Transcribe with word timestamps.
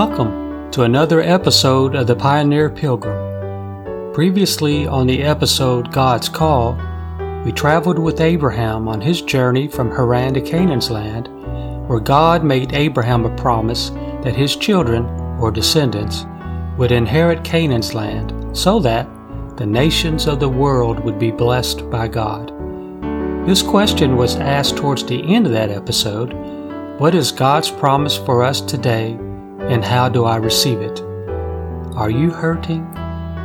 Welcome 0.00 0.70
to 0.70 0.84
another 0.84 1.20
episode 1.20 1.94
of 1.94 2.06
the 2.06 2.16
Pioneer 2.16 2.70
Pilgrim. 2.70 4.14
Previously 4.14 4.86
on 4.86 5.06
the 5.06 5.22
episode 5.22 5.92
God's 5.92 6.26
Call, 6.26 6.72
we 7.44 7.52
traveled 7.52 7.98
with 7.98 8.22
Abraham 8.22 8.88
on 8.88 9.02
his 9.02 9.20
journey 9.20 9.68
from 9.68 9.90
Haran 9.90 10.32
to 10.32 10.40
Canaan's 10.40 10.90
land, 10.90 11.28
where 11.86 12.00
God 12.00 12.42
made 12.42 12.72
Abraham 12.72 13.26
a 13.26 13.36
promise 13.36 13.90
that 14.22 14.34
his 14.34 14.56
children, 14.56 15.04
or 15.38 15.50
descendants, 15.50 16.24
would 16.78 16.92
inherit 16.92 17.44
Canaan's 17.44 17.92
land 17.92 18.56
so 18.56 18.80
that 18.80 19.06
the 19.58 19.66
nations 19.66 20.26
of 20.26 20.40
the 20.40 20.48
world 20.48 20.98
would 21.04 21.18
be 21.18 21.30
blessed 21.30 21.90
by 21.90 22.08
God. 22.08 22.48
This 23.46 23.60
question 23.60 24.16
was 24.16 24.36
asked 24.36 24.78
towards 24.78 25.04
the 25.04 25.22
end 25.34 25.44
of 25.44 25.52
that 25.52 25.68
episode 25.68 26.32
What 26.98 27.14
is 27.14 27.30
God's 27.30 27.70
promise 27.70 28.16
for 28.16 28.42
us 28.42 28.62
today 28.62 29.18
and 29.70 29.84
how 29.84 30.08
do 30.08 30.24
I 30.24 30.34
receive 30.34 30.80
it? 30.80 31.00
Are 31.94 32.10
you 32.10 32.30
hurting 32.30 32.84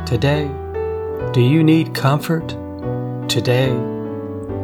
today? 0.04 0.50
Do 1.32 1.40
you 1.40 1.62
need 1.62 1.94
comfort 1.94 2.48
today? 3.28 3.70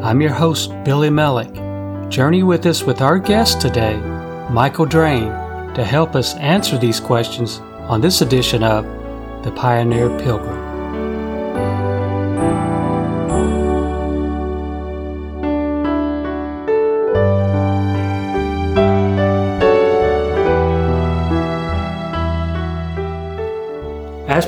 I'm 0.01 0.19
your 0.19 0.33
host, 0.33 0.71
Billy 0.83 1.07
Mellick. 1.07 2.09
Journey 2.09 2.43
with 2.43 2.65
us 2.65 2.83
with 2.83 2.99
our 2.99 3.17
guest 3.17 3.61
today, 3.61 3.95
Michael 4.51 4.85
Drane, 4.85 5.31
to 5.73 5.85
help 5.85 6.15
us 6.15 6.35
answer 6.35 6.77
these 6.77 6.99
questions 6.99 7.59
on 7.87 8.01
this 8.01 8.21
edition 8.21 8.61
of 8.61 8.83
The 9.45 9.51
Pioneer 9.51 10.09
Pilgrim. 10.19 10.72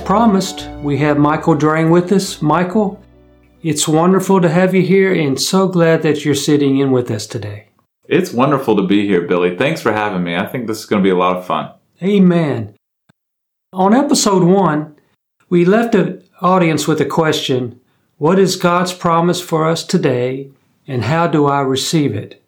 Promised, 0.06 0.70
we 0.84 1.00
have 1.00 1.18
Michael 1.18 1.56
Drane 1.56 1.90
with 1.90 2.12
us. 2.12 2.40
Michael, 2.40 3.04
it's 3.64 3.88
wonderful 3.88 4.40
to 4.40 4.48
have 4.48 4.76
you 4.76 4.84
here 4.84 5.12
and 5.12 5.42
so 5.42 5.68
glad 5.68 6.04
that 6.04 6.24
you're 6.24 6.36
sitting 6.36 6.78
in 6.78 6.92
with 6.92 7.10
us 7.10 7.26
today. 7.26 7.70
It's 8.08 8.32
wonderful 8.32 8.76
to 8.76 8.84
be 8.84 9.08
here, 9.08 9.22
Billy. 9.22 9.58
Thanks 9.58 9.82
for 9.82 9.92
having 9.92 10.24
me. 10.24 10.36
I 10.36 10.46
think 10.46 10.68
this 10.68 10.78
is 10.78 10.86
going 10.86 11.02
to 11.02 11.04
be 11.04 11.10
a 11.10 11.18
lot 11.18 11.38
of 11.38 11.48
fun. 11.48 11.72
Amen. 12.04 12.76
On 13.74 13.96
episode 13.96 14.44
one, 14.44 14.96
we 15.50 15.66
left 15.66 15.94
the 15.94 16.24
audience 16.40 16.88
with 16.88 17.02
a 17.02 17.06
question 17.06 17.82
What 18.20 18.38
is 18.38 18.58
God's 18.58 18.94
promise 18.94 19.42
for 19.42 19.68
us 19.68 19.84
today, 19.84 20.52
and 20.86 21.06
how 21.06 21.26
do 21.26 21.48
I 21.48 21.62
receive 21.62 22.14
it? 22.14 22.44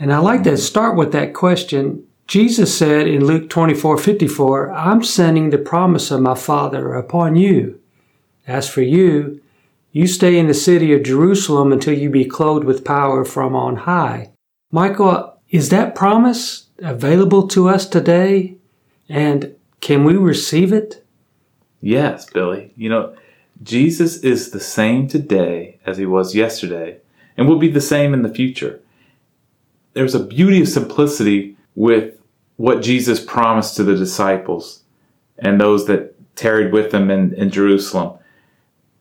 And 0.00 0.12
I 0.12 0.18
like 0.18 0.42
to 0.42 0.56
start 0.56 0.96
with 0.96 1.12
that 1.12 1.32
question 1.32 2.08
Jesus 2.26 2.76
said 2.76 3.06
in 3.06 3.24
Luke 3.24 3.50
24 3.50 3.98
54, 3.98 4.72
I'm 4.72 5.02
sending 5.02 5.50
the 5.50 5.58
promise 5.58 6.10
of 6.10 6.22
my 6.22 6.34
Father 6.34 6.94
upon 6.94 7.36
you. 7.36 7.80
As 8.46 8.68
for 8.68 8.82
you, 8.82 9.42
you 9.92 10.06
stay 10.06 10.38
in 10.38 10.46
the 10.46 10.54
city 10.54 10.92
of 10.92 11.02
Jerusalem 11.02 11.72
until 11.72 11.96
you 11.96 12.10
be 12.10 12.24
clothed 12.24 12.64
with 12.64 12.84
power 12.84 13.24
from 13.24 13.54
on 13.54 13.76
high. 13.76 14.32
Michael, 14.72 15.38
is 15.50 15.68
that 15.68 15.94
promise 15.94 16.68
available 16.78 17.46
to 17.48 17.68
us 17.68 17.86
today? 17.86 18.56
And 19.08 19.54
can 19.80 20.04
we 20.04 20.16
receive 20.16 20.72
it? 20.72 21.04
Yes, 21.80 22.28
Billy. 22.30 22.72
You 22.74 22.88
know, 22.88 23.14
Jesus 23.62 24.16
is 24.18 24.50
the 24.50 24.60
same 24.60 25.06
today 25.06 25.78
as 25.86 25.98
he 25.98 26.06
was 26.06 26.34
yesterday 26.34 26.98
and 27.36 27.46
will 27.46 27.58
be 27.58 27.70
the 27.70 27.80
same 27.80 28.14
in 28.14 28.22
the 28.22 28.34
future. 28.34 28.80
There's 29.92 30.14
a 30.14 30.24
beauty 30.24 30.62
of 30.62 30.68
simplicity 30.68 31.56
with 31.74 32.18
what 32.56 32.82
Jesus 32.82 33.24
promised 33.24 33.76
to 33.76 33.84
the 33.84 33.96
disciples 33.96 34.82
and 35.38 35.60
those 35.60 35.86
that 35.86 36.14
tarried 36.36 36.72
with 36.72 36.92
him 36.92 37.10
in, 37.10 37.34
in 37.34 37.50
Jerusalem. 37.50 38.18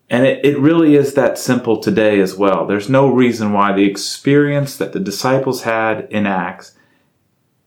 And 0.10 0.26
it, 0.26 0.46
it 0.46 0.60
really 0.60 0.96
is 0.96 1.14
that 1.14 1.38
simple 1.38 1.78
today 1.78 2.20
as 2.20 2.36
well. 2.36 2.68
There's 2.68 2.90
no 2.90 3.08
reason 3.08 3.54
why 3.54 3.74
the 3.74 3.90
experience 3.90 4.78
that 4.78 4.94
the 4.94 5.00
disciples 5.00 5.64
had 5.64 6.08
in 6.12 6.28
Acts 6.28 6.76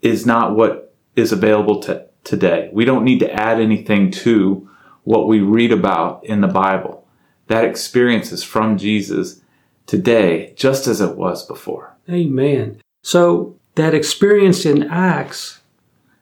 is 0.02 0.26
not 0.26 0.54
what 0.54 0.94
is 1.16 1.32
available 1.32 1.80
to 1.82 2.06
today. 2.24 2.70
We 2.72 2.84
don't 2.84 3.04
need 3.04 3.20
to 3.20 3.32
add 3.32 3.60
anything 3.60 4.10
to 4.10 4.68
what 5.04 5.28
we 5.28 5.40
read 5.40 5.72
about 5.72 6.24
in 6.24 6.40
the 6.40 6.48
Bible. 6.48 7.06
That 7.46 7.64
experience 7.64 8.32
is 8.32 8.42
from 8.42 8.76
Jesus 8.76 9.40
today, 9.86 10.52
just 10.56 10.86
as 10.86 11.00
it 11.00 11.16
was 11.16 11.46
before. 11.46 11.96
Amen. 12.10 12.80
So 13.02 13.56
that 13.76 13.94
experience 13.94 14.66
in 14.66 14.84
Acts, 14.84 15.60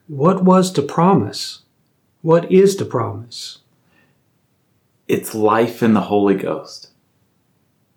what 0.07 0.43
was 0.43 0.71
the 0.71 0.81
promise? 0.81 1.63
What 2.21 2.51
is 2.51 2.75
the 2.75 2.85
promise? 2.85 3.59
It's 5.07 5.33
life 5.33 5.81
in 5.81 5.93
the 5.93 6.01
Holy 6.01 6.35
Ghost. 6.35 6.89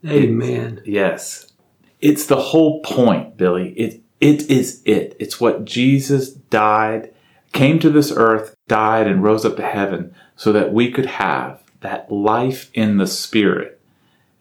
Amen. 0.07 0.83
It, 0.85 0.91
yes. 0.91 1.53
It's 2.01 2.27
the 2.27 2.37
whole 2.37 2.81
point, 2.83 3.37
Billy. 3.37 3.71
It, 3.71 4.01
it 4.21 4.49
is 4.51 4.83
it. 4.85 5.17
It's 5.19 5.41
what 5.41 5.65
Jesus 5.65 6.31
died, 6.31 7.13
came 7.53 7.79
to 7.81 7.91
this 7.91 8.13
earth, 8.13 8.55
died, 8.69 9.07
and 9.07 9.23
rose 9.23 9.45
up 9.45 9.57
to 9.57 9.67
heaven 9.67 10.15
so 10.37 10.53
that 10.53 10.73
we 10.73 10.91
could 10.91 11.07
have 11.07 11.63
that 11.81 12.11
life 12.13 12.71
in 12.75 12.99
the 12.99 13.07
Spirit 13.07 13.81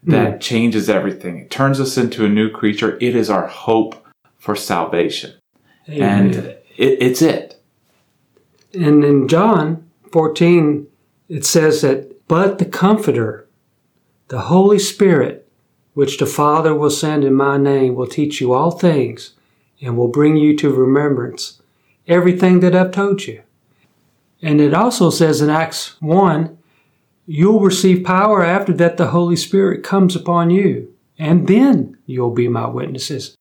that 0.03 0.35
mm. 0.35 0.41
changes 0.41 0.89
everything. 0.89 1.39
It 1.39 1.49
turns 1.49 1.79
us 1.79 1.97
into 1.97 2.25
a 2.25 2.29
new 2.29 2.51
creature. 2.51 2.97
It 3.01 3.16
is 3.16 3.29
our 3.29 3.47
hope 3.47 4.06
for 4.37 4.55
salvation. 4.55 5.33
Amen. 5.89 6.25
And 6.25 6.35
it, 6.35 6.61
it's 6.77 7.21
it. 7.21 7.61
And 8.73 9.03
in 9.03 9.27
John 9.27 9.89
14, 10.11 10.87
it 11.29 11.45
says 11.45 11.81
that, 11.81 12.27
but 12.27 12.59
the 12.59 12.65
Comforter, 12.65 13.47
the 14.27 14.41
Holy 14.41 14.79
Spirit, 14.79 15.47
which 15.93 16.17
the 16.17 16.25
Father 16.25 16.75
will 16.75 16.89
send 16.89 17.23
in 17.23 17.33
my 17.33 17.57
name, 17.57 17.95
will 17.95 18.07
teach 18.07 18.39
you 18.39 18.53
all 18.53 18.71
things 18.71 19.33
and 19.81 19.97
will 19.97 20.09
bring 20.09 20.35
you 20.35 20.55
to 20.57 20.69
remembrance 20.71 21.61
everything 22.07 22.59
that 22.59 22.75
I've 22.75 22.91
told 22.91 23.25
you. 23.25 23.41
And 24.41 24.61
it 24.61 24.73
also 24.73 25.09
says 25.09 25.41
in 25.41 25.49
Acts 25.49 25.99
1, 26.01 26.57
you'll 27.25 27.59
receive 27.59 28.05
power 28.05 28.43
after 28.43 28.73
that 28.73 28.97
the 28.97 29.07
Holy 29.07 29.35
Spirit 29.35 29.83
comes 29.83 30.15
upon 30.15 30.49
you, 30.49 30.93
and 31.17 31.47
then 31.47 31.97
you'll 32.05 32.31
be 32.31 32.47
my 32.47 32.67
witnesses. 32.67 33.36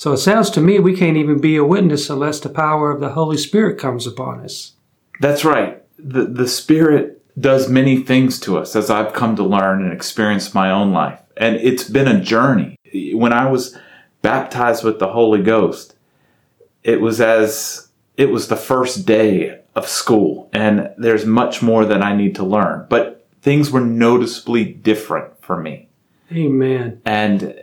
So 0.00 0.14
it 0.14 0.16
sounds 0.16 0.48
to 0.52 0.62
me 0.62 0.78
we 0.78 0.96
can't 0.96 1.18
even 1.18 1.42
be 1.42 1.56
a 1.56 1.64
witness 1.64 2.08
unless 2.08 2.40
the 2.40 2.48
power 2.48 2.90
of 2.90 3.00
the 3.00 3.10
Holy 3.10 3.36
Spirit 3.36 3.78
comes 3.78 4.06
upon 4.06 4.40
us. 4.40 4.72
That's 5.20 5.44
right. 5.44 5.82
The, 5.98 6.24
the 6.24 6.48
Spirit 6.48 7.22
does 7.38 7.68
many 7.68 7.98
things 8.02 8.40
to 8.40 8.56
us 8.56 8.74
as 8.74 8.88
I've 8.88 9.12
come 9.12 9.36
to 9.36 9.42
learn 9.42 9.84
and 9.84 9.92
experience 9.92 10.54
my 10.54 10.70
own 10.70 10.92
life. 10.92 11.20
And 11.36 11.56
it's 11.56 11.84
been 11.84 12.08
a 12.08 12.18
journey. 12.18 12.78
When 13.12 13.34
I 13.34 13.50
was 13.50 13.76
baptized 14.22 14.84
with 14.84 15.00
the 15.00 15.12
Holy 15.12 15.42
Ghost, 15.42 15.94
it 16.82 17.02
was 17.02 17.20
as 17.20 17.90
it 18.16 18.30
was 18.30 18.48
the 18.48 18.56
first 18.56 19.04
day 19.04 19.60
of 19.74 19.86
school 19.86 20.48
and 20.54 20.94
there's 20.96 21.26
much 21.26 21.60
more 21.60 21.84
that 21.84 22.00
I 22.00 22.16
need 22.16 22.36
to 22.36 22.42
learn, 22.42 22.86
but 22.88 23.26
things 23.42 23.70
were 23.70 23.82
noticeably 23.82 24.64
different 24.64 25.42
for 25.42 25.58
me. 25.58 25.90
Amen. 26.32 27.02
And 27.04 27.54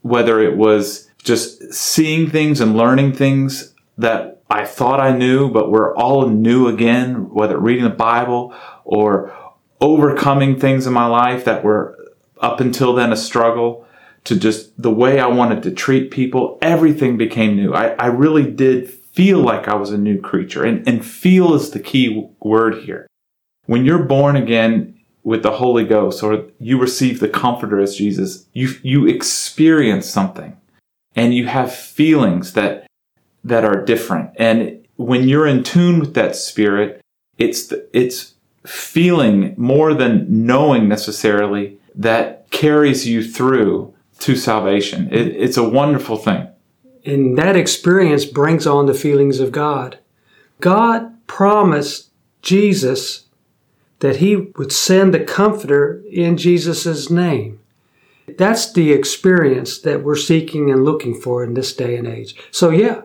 whether 0.00 0.40
it 0.40 0.56
was 0.56 1.10
just 1.24 1.72
seeing 1.72 2.30
things 2.30 2.60
and 2.60 2.76
learning 2.76 3.14
things 3.14 3.74
that 3.98 4.42
I 4.50 4.64
thought 4.66 5.00
I 5.00 5.16
knew, 5.16 5.50
but 5.50 5.70
were 5.70 5.96
all 5.96 6.28
new 6.28 6.68
again, 6.68 7.30
whether 7.30 7.58
reading 7.58 7.84
the 7.84 7.90
Bible 7.90 8.54
or 8.84 9.34
overcoming 9.80 10.60
things 10.60 10.86
in 10.86 10.92
my 10.92 11.06
life 11.06 11.44
that 11.46 11.64
were 11.64 11.98
up 12.40 12.60
until 12.60 12.94
then 12.94 13.12
a 13.12 13.16
struggle 13.16 13.86
to 14.24 14.36
just 14.38 14.80
the 14.80 14.90
way 14.90 15.18
I 15.18 15.26
wanted 15.26 15.62
to 15.64 15.70
treat 15.70 16.10
people, 16.10 16.58
everything 16.62 17.16
became 17.16 17.56
new. 17.56 17.72
I, 17.72 17.88
I 17.94 18.06
really 18.06 18.50
did 18.50 18.90
feel 18.90 19.40
like 19.40 19.68
I 19.68 19.74
was 19.74 19.90
a 19.90 19.98
new 19.98 20.20
creature. 20.20 20.64
And, 20.64 20.86
and 20.88 21.04
feel 21.04 21.54
is 21.54 21.70
the 21.70 21.80
key 21.80 22.28
word 22.40 22.84
here. 22.84 23.06
When 23.66 23.84
you're 23.84 24.02
born 24.02 24.36
again 24.36 24.98
with 25.22 25.42
the 25.42 25.52
Holy 25.52 25.84
Ghost 25.84 26.22
or 26.22 26.46
you 26.58 26.78
receive 26.78 27.20
the 27.20 27.28
Comforter 27.28 27.80
as 27.80 27.96
Jesus, 27.96 28.46
you, 28.52 28.74
you 28.82 29.06
experience 29.06 30.06
something 30.06 30.56
and 31.16 31.34
you 31.34 31.46
have 31.46 31.74
feelings 31.74 32.52
that 32.52 32.86
that 33.44 33.64
are 33.64 33.84
different. 33.84 34.30
And 34.36 34.86
when 34.96 35.28
you're 35.28 35.46
in 35.46 35.62
tune 35.62 36.00
with 36.00 36.14
that 36.14 36.36
spirit, 36.36 37.00
it's 37.38 37.72
it's 37.92 38.34
feeling 38.64 39.54
more 39.56 39.92
than 39.94 40.46
knowing 40.46 40.88
necessarily 40.88 41.78
that 41.94 42.50
carries 42.50 43.06
you 43.06 43.22
through 43.22 43.92
to 44.20 44.36
salvation. 44.36 45.08
It, 45.12 45.28
it's 45.28 45.56
a 45.56 45.68
wonderful 45.68 46.16
thing. 46.16 46.48
And 47.04 47.36
that 47.36 47.56
experience 47.56 48.24
brings 48.24 48.66
on 48.66 48.86
the 48.86 48.94
feelings 48.94 49.38
of 49.38 49.52
God. 49.52 49.98
God 50.60 51.12
promised 51.26 52.10
Jesus 52.40 53.26
that 53.98 54.16
he 54.16 54.36
would 54.36 54.72
send 54.72 55.12
the 55.12 55.20
comforter 55.20 56.02
in 56.10 56.36
Jesus' 56.36 57.10
name. 57.10 57.60
That's 58.26 58.72
the 58.72 58.92
experience 58.92 59.78
that 59.80 60.02
we're 60.02 60.16
seeking 60.16 60.70
and 60.70 60.84
looking 60.84 61.14
for 61.14 61.44
in 61.44 61.54
this 61.54 61.74
day 61.74 61.96
and 61.96 62.06
age. 62.06 62.34
So, 62.50 62.70
yeah, 62.70 63.02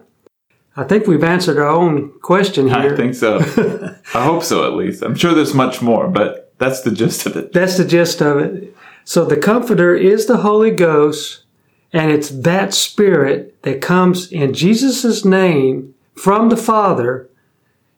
I 0.75 0.85
think 0.85 1.07
we've 1.07 1.23
answered 1.23 1.57
our 1.57 1.67
own 1.67 2.17
question 2.19 2.67
here. 2.67 2.93
I 2.93 2.95
think 2.95 3.15
so. 3.15 3.39
I 4.13 4.23
hope 4.23 4.43
so, 4.43 4.65
at 4.65 4.73
least. 4.73 5.03
I'm 5.03 5.15
sure 5.15 5.33
there's 5.33 5.53
much 5.53 5.81
more, 5.81 6.07
but 6.07 6.53
that's 6.57 6.81
the 6.81 6.91
gist 6.91 7.25
of 7.25 7.35
it. 7.35 7.51
That's 7.51 7.77
the 7.77 7.85
gist 7.85 8.21
of 8.21 8.37
it. 8.37 8.75
So 9.03 9.25
the 9.25 9.37
Comforter 9.37 9.95
is 9.95 10.27
the 10.27 10.37
Holy 10.37 10.71
Ghost, 10.71 11.43
and 11.91 12.11
it's 12.11 12.29
that 12.29 12.73
Spirit 12.73 13.61
that 13.63 13.81
comes 13.81 14.31
in 14.31 14.53
Jesus' 14.53 15.25
name 15.25 15.95
from 16.15 16.49
the 16.49 16.57
Father, 16.57 17.29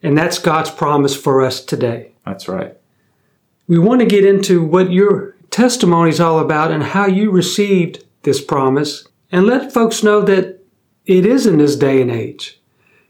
and 0.02 0.18
that's 0.18 0.40
God's 0.40 0.72
promise 0.72 1.16
for 1.16 1.42
us 1.42 1.64
today. 1.64 2.14
That's 2.26 2.48
right. 2.48 2.78
We 3.68 3.78
want 3.78 4.00
to 4.00 4.06
get 4.06 4.26
into 4.26 4.64
what 4.64 4.92
your 4.92 5.36
testimony 5.51 6.09
is 6.09 6.19
all 6.19 6.39
about 6.39 6.71
and 6.71 6.81
how 6.83 7.06
you 7.06 7.30
received 7.30 8.03
this 8.24 8.42
promise, 8.44 9.07
and 9.31 9.45
let 9.45 9.71
folks 9.71 10.03
know 10.03 10.21
that 10.21 10.63
it 11.06 11.25
is 11.25 11.45
in 11.45 11.57
this 11.57 11.75
day 11.75 12.01
and 12.01 12.09
age. 12.09 12.59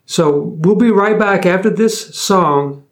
So 0.05 0.39
we'll 0.39 0.75
be 0.75 0.91
right 0.91 1.17
back 1.17 1.45
after 1.45 1.69
this 1.69 2.13
song 2.15 2.83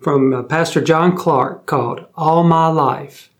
from 0.00 0.32
uh, 0.32 0.42
Pastor 0.42 0.80
John 0.80 1.16
Clark 1.16 1.66
called 1.66 2.06
All 2.14 2.44
My 2.44 2.66
Life. 2.68 3.30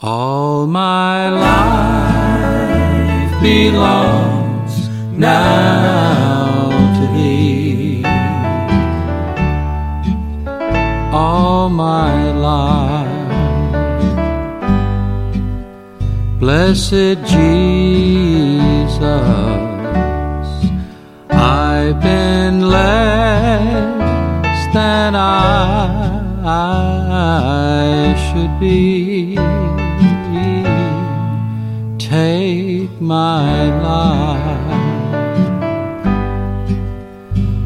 All 0.00 0.66
my 0.66 1.28
life 1.30 2.50
belongs 3.40 4.88
now 5.16 6.70
to 6.98 7.06
thee. 7.14 8.02
All 11.12 11.68
my 11.68 12.32
life, 12.32 13.01
blessed 16.62 17.18
Jesus. 17.34 19.02
I've 21.28 22.00
been 22.00 22.68
less 22.68 24.60
than 24.72 25.16
I 25.16 26.14
should 28.24 28.60
be. 28.60 29.34
Take 31.98 33.00
my 33.00 33.64
life, 33.88 34.78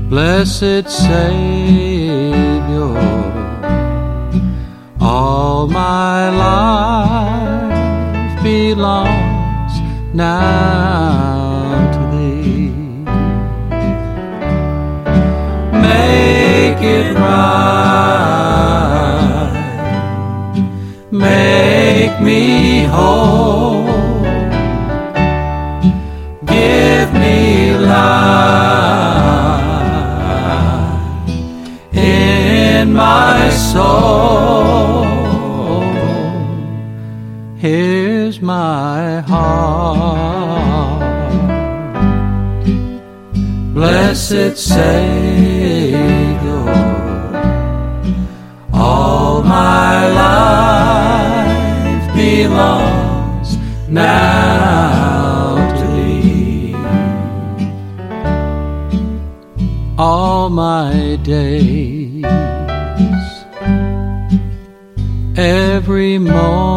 blessed 0.09 0.89
Savior. 0.89 2.97
All 4.99 5.69
my 5.69 6.31
life 6.31 6.86
belongs 8.87 9.75
now 10.15 11.91
to 11.95 12.01
thee. 12.13 12.71
make 15.73 16.81
it 16.97 17.15
right. 17.17 17.53
Make 21.11 22.21
me 22.21 22.85
whole. 22.85 23.46
Blessed 44.29 44.59
Savior, 44.59 46.03
all 48.73 49.45
my 49.45 50.09
life 50.25 52.17
belongs 52.17 53.57
now 53.89 55.55
to 55.79 55.87
Thee. 55.95 56.75
All 59.97 60.51
my 60.51 61.21
days, 61.23 62.25
every 65.37 66.19
moment, 66.19 66.75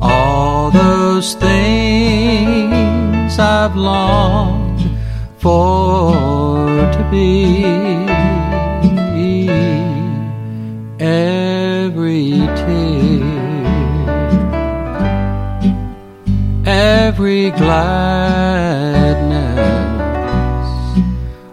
all 0.00 0.70
those 0.70 1.34
things 1.34 1.59
I've 3.70 3.76
longed 3.76 4.82
for 5.38 6.66
to 6.96 7.08
be. 7.08 7.62
Every 10.98 12.40
tear, 12.58 13.22
every 16.66 17.50
gladness, 17.52 18.40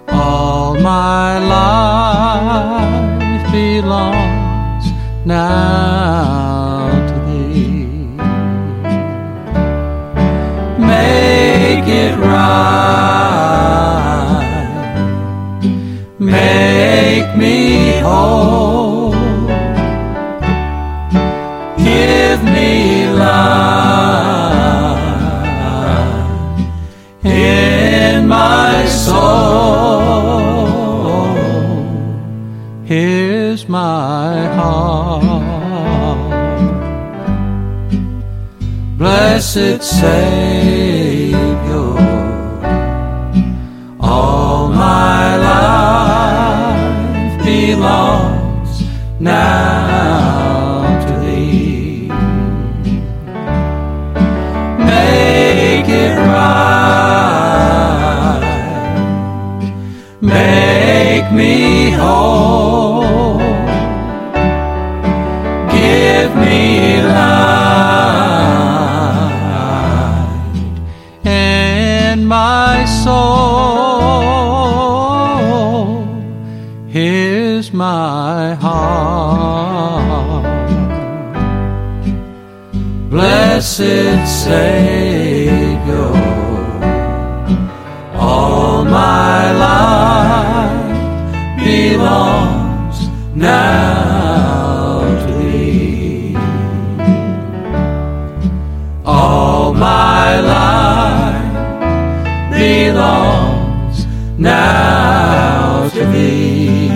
all 0.09 0.73
my 0.79 1.37
life 1.37 2.71
belongs 3.51 4.85
now 5.23 5.86
give 22.37 22.53
me 22.53 23.07
life 23.09 24.27
in 27.25 28.27
my 28.27 28.85
soul. 28.85 29.17
Here's 32.85 33.67
my 33.67 34.47
heart, 34.55 36.17
blessed 38.97 39.83
Savior. 39.83 40.46
My 72.27 72.83
soul. 72.83 73.17
Here's 76.87 77.71
my 77.71 78.53
heart, 78.55 80.43
blessed 83.09 84.27
Savior. 84.43 86.11
All 88.15 88.83
my 88.83 89.51
life 89.65 90.97
belongs 91.63 93.07
now 93.35 94.99
to 95.25 95.33
Thee. 95.33 96.35
All 99.05 99.73
my 99.73 100.16
now 104.47 105.89
to 105.89 106.05
Thee. 106.05 106.89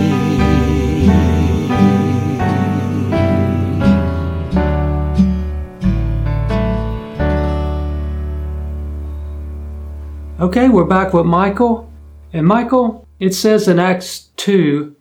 Okay, 10.39 10.70
we're 10.70 10.86
back 10.86 11.13
with 11.13 11.25
Michael. 11.25 11.91
And 12.34 12.48
Michael, 12.48 13.05
it 13.20 13.36
says 13.36 13.67
in 13.67 13.79
Acts 13.79 14.29
2 14.38 14.96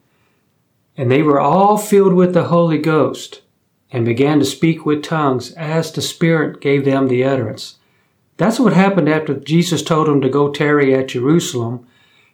And 0.97 1.11
they 1.11 1.23
were 1.23 1.41
all 1.41 1.79
filled 1.79 2.15
with 2.15 2.35
the 2.35 2.45
Holy 2.45 2.79
Ghost 2.79 3.43
and 3.93 4.05
began 4.05 4.39
to 4.41 4.45
speak 4.45 4.85
with 4.85 5.03
tongues 5.03 5.53
as 5.53 5.93
the 5.93 6.03
Spirit 6.03 6.61
gave 6.61 6.85
them 6.85 7.07
the 7.07 7.25
utterance. 7.25 7.77
That's 8.37 8.59
what 8.59 8.73
happened 8.73 9.09
after 9.09 9.35
Jesus 9.35 9.83
told 9.83 10.09
them 10.09 10.21
to 10.21 10.29
go 10.29 10.51
tarry 10.51 10.95
at 10.95 11.09
Jerusalem, 11.09 11.87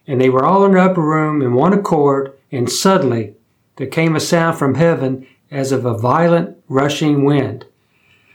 and 0.07 0.19
they 0.19 0.29
were 0.29 0.45
all 0.45 0.65
in 0.65 0.71
the 0.71 0.81
upper 0.81 1.01
room 1.01 1.41
in 1.41 1.53
one 1.53 1.73
accord, 1.73 2.33
and 2.51 2.71
suddenly 2.71 3.35
there 3.75 3.87
came 3.87 4.15
a 4.15 4.19
sound 4.19 4.57
from 4.57 4.75
heaven 4.75 5.27
as 5.51 5.71
of 5.71 5.85
a 5.85 5.97
violent 5.97 6.57
rushing 6.67 7.23
wind. 7.23 7.65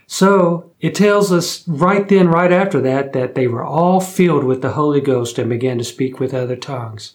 So 0.07 0.71
it 0.79 0.93
tells 0.95 1.31
us 1.31 1.67
right 1.67 2.07
then, 2.07 2.27
right 2.27 2.51
after 2.51 2.79
that, 2.81 3.13
that 3.13 3.35
they 3.35 3.47
were 3.47 3.63
all 3.63 3.99
filled 3.99 4.43
with 4.43 4.61
the 4.61 4.73
Holy 4.73 5.01
Ghost 5.01 5.39
and 5.39 5.49
began 5.49 5.77
to 5.79 5.83
speak 5.83 6.19
with 6.19 6.33
other 6.33 6.55
tongues. 6.55 7.13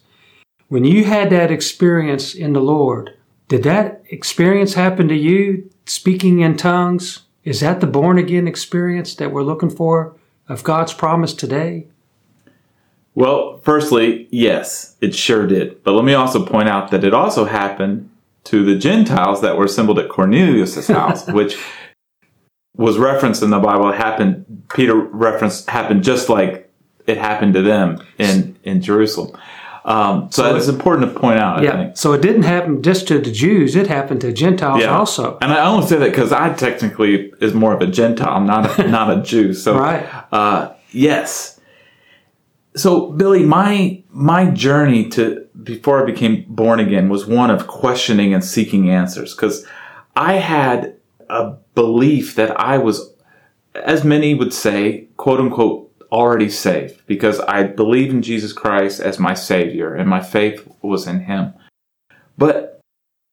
When 0.68 0.84
you 0.84 1.04
had 1.04 1.30
that 1.30 1.50
experience 1.50 2.34
in 2.34 2.52
the 2.52 2.60
Lord, 2.60 3.14
did 3.46 3.62
that 3.62 4.02
experience 4.10 4.74
happen 4.74 5.08
to 5.08 5.14
you, 5.14 5.70
speaking 5.86 6.40
in 6.40 6.56
tongues? 6.56 7.20
Is 7.44 7.60
that 7.60 7.80
the 7.80 7.86
born 7.86 8.18
again 8.18 8.46
experience 8.46 9.14
that 9.14 9.32
we're 9.32 9.42
looking 9.42 9.70
for 9.70 10.16
of 10.48 10.64
God's 10.64 10.92
promise 10.92 11.32
today? 11.32 11.86
Well, 13.14 13.60
firstly, 13.64 14.28
yes, 14.30 14.96
it 15.00 15.14
sure 15.14 15.46
did. 15.46 15.82
But 15.82 15.92
let 15.92 16.04
me 16.04 16.14
also 16.14 16.44
point 16.44 16.68
out 16.68 16.90
that 16.92 17.04
it 17.04 17.12
also 17.14 17.44
happened 17.44 18.08
to 18.44 18.64
the 18.64 18.76
Gentiles 18.76 19.40
that 19.42 19.56
were 19.56 19.64
assembled 19.64 19.98
at 19.98 20.08
Cornelius' 20.08 20.86
house, 20.88 21.26
which 21.26 21.58
was 22.76 22.96
referenced 22.98 23.42
in 23.42 23.50
the 23.50 23.58
Bible. 23.58 23.88
It 23.90 23.96
happened, 23.96 24.64
Peter 24.72 24.94
referenced, 24.94 25.68
happened 25.68 26.04
just 26.04 26.28
like 26.28 26.70
it 27.06 27.18
happened 27.18 27.54
to 27.54 27.62
them 27.62 27.98
in, 28.18 28.56
in 28.62 28.80
Jerusalem. 28.82 29.36
Um, 29.84 30.28
so, 30.30 30.42
So 30.42 30.54
it's 30.56 30.68
it- 30.68 30.74
important 30.74 31.12
to 31.12 31.18
point 31.18 31.38
out, 31.40 31.58
I 31.58 31.62
Yeah. 31.62 31.72
think. 31.76 31.96
So 31.96 32.12
it 32.12 32.20
didn't 32.22 32.42
happen 32.42 32.82
just 32.82 33.08
to 33.08 33.18
the 33.18 33.32
Jews, 33.32 33.74
it 33.74 33.86
happened 33.88 34.20
to 34.20 34.32
Gentiles 34.32 34.82
Yeah. 34.82 34.96
also. 34.96 35.38
And 35.40 35.50
I 35.52 35.66
only 35.66 35.86
say 35.86 35.96
that 35.96 36.10
because 36.10 36.30
I 36.30 36.52
technically 36.52 37.32
is 37.40 37.54
more 37.54 37.72
of 37.72 37.80
a 37.80 37.86
Gentile, 37.86 38.40
not 38.42 38.78
a, 38.78 38.86
not 38.88 39.10
a 39.18 39.22
Jew. 39.22 39.54
So, 39.54 39.76
Right. 39.76 40.06
uh, 40.30 40.68
yes. 40.92 41.57
So, 42.76 43.12
Billy, 43.12 43.44
my 43.44 44.02
my 44.10 44.50
journey 44.50 45.08
to 45.10 45.46
before 45.62 46.02
I 46.02 46.06
became 46.06 46.44
born 46.48 46.80
again 46.80 47.08
was 47.08 47.26
one 47.26 47.50
of 47.50 47.66
questioning 47.66 48.32
and 48.34 48.44
seeking 48.44 48.90
answers 48.90 49.34
because 49.34 49.66
I 50.16 50.34
had 50.34 50.96
a 51.28 51.56
belief 51.74 52.34
that 52.36 52.58
I 52.58 52.78
was, 52.78 53.12
as 53.74 54.04
many 54.04 54.34
would 54.34 54.52
say, 54.52 55.08
quote 55.16 55.40
unquote, 55.40 55.92
already 56.10 56.48
saved 56.48 57.02
because 57.06 57.40
I 57.40 57.64
believed 57.64 58.12
in 58.12 58.22
Jesus 58.22 58.52
Christ 58.52 59.00
as 59.00 59.18
my 59.18 59.34
Savior 59.34 59.94
and 59.94 60.08
my 60.08 60.20
faith 60.20 60.66
was 60.82 61.06
in 61.06 61.20
Him. 61.20 61.52
But 62.36 62.80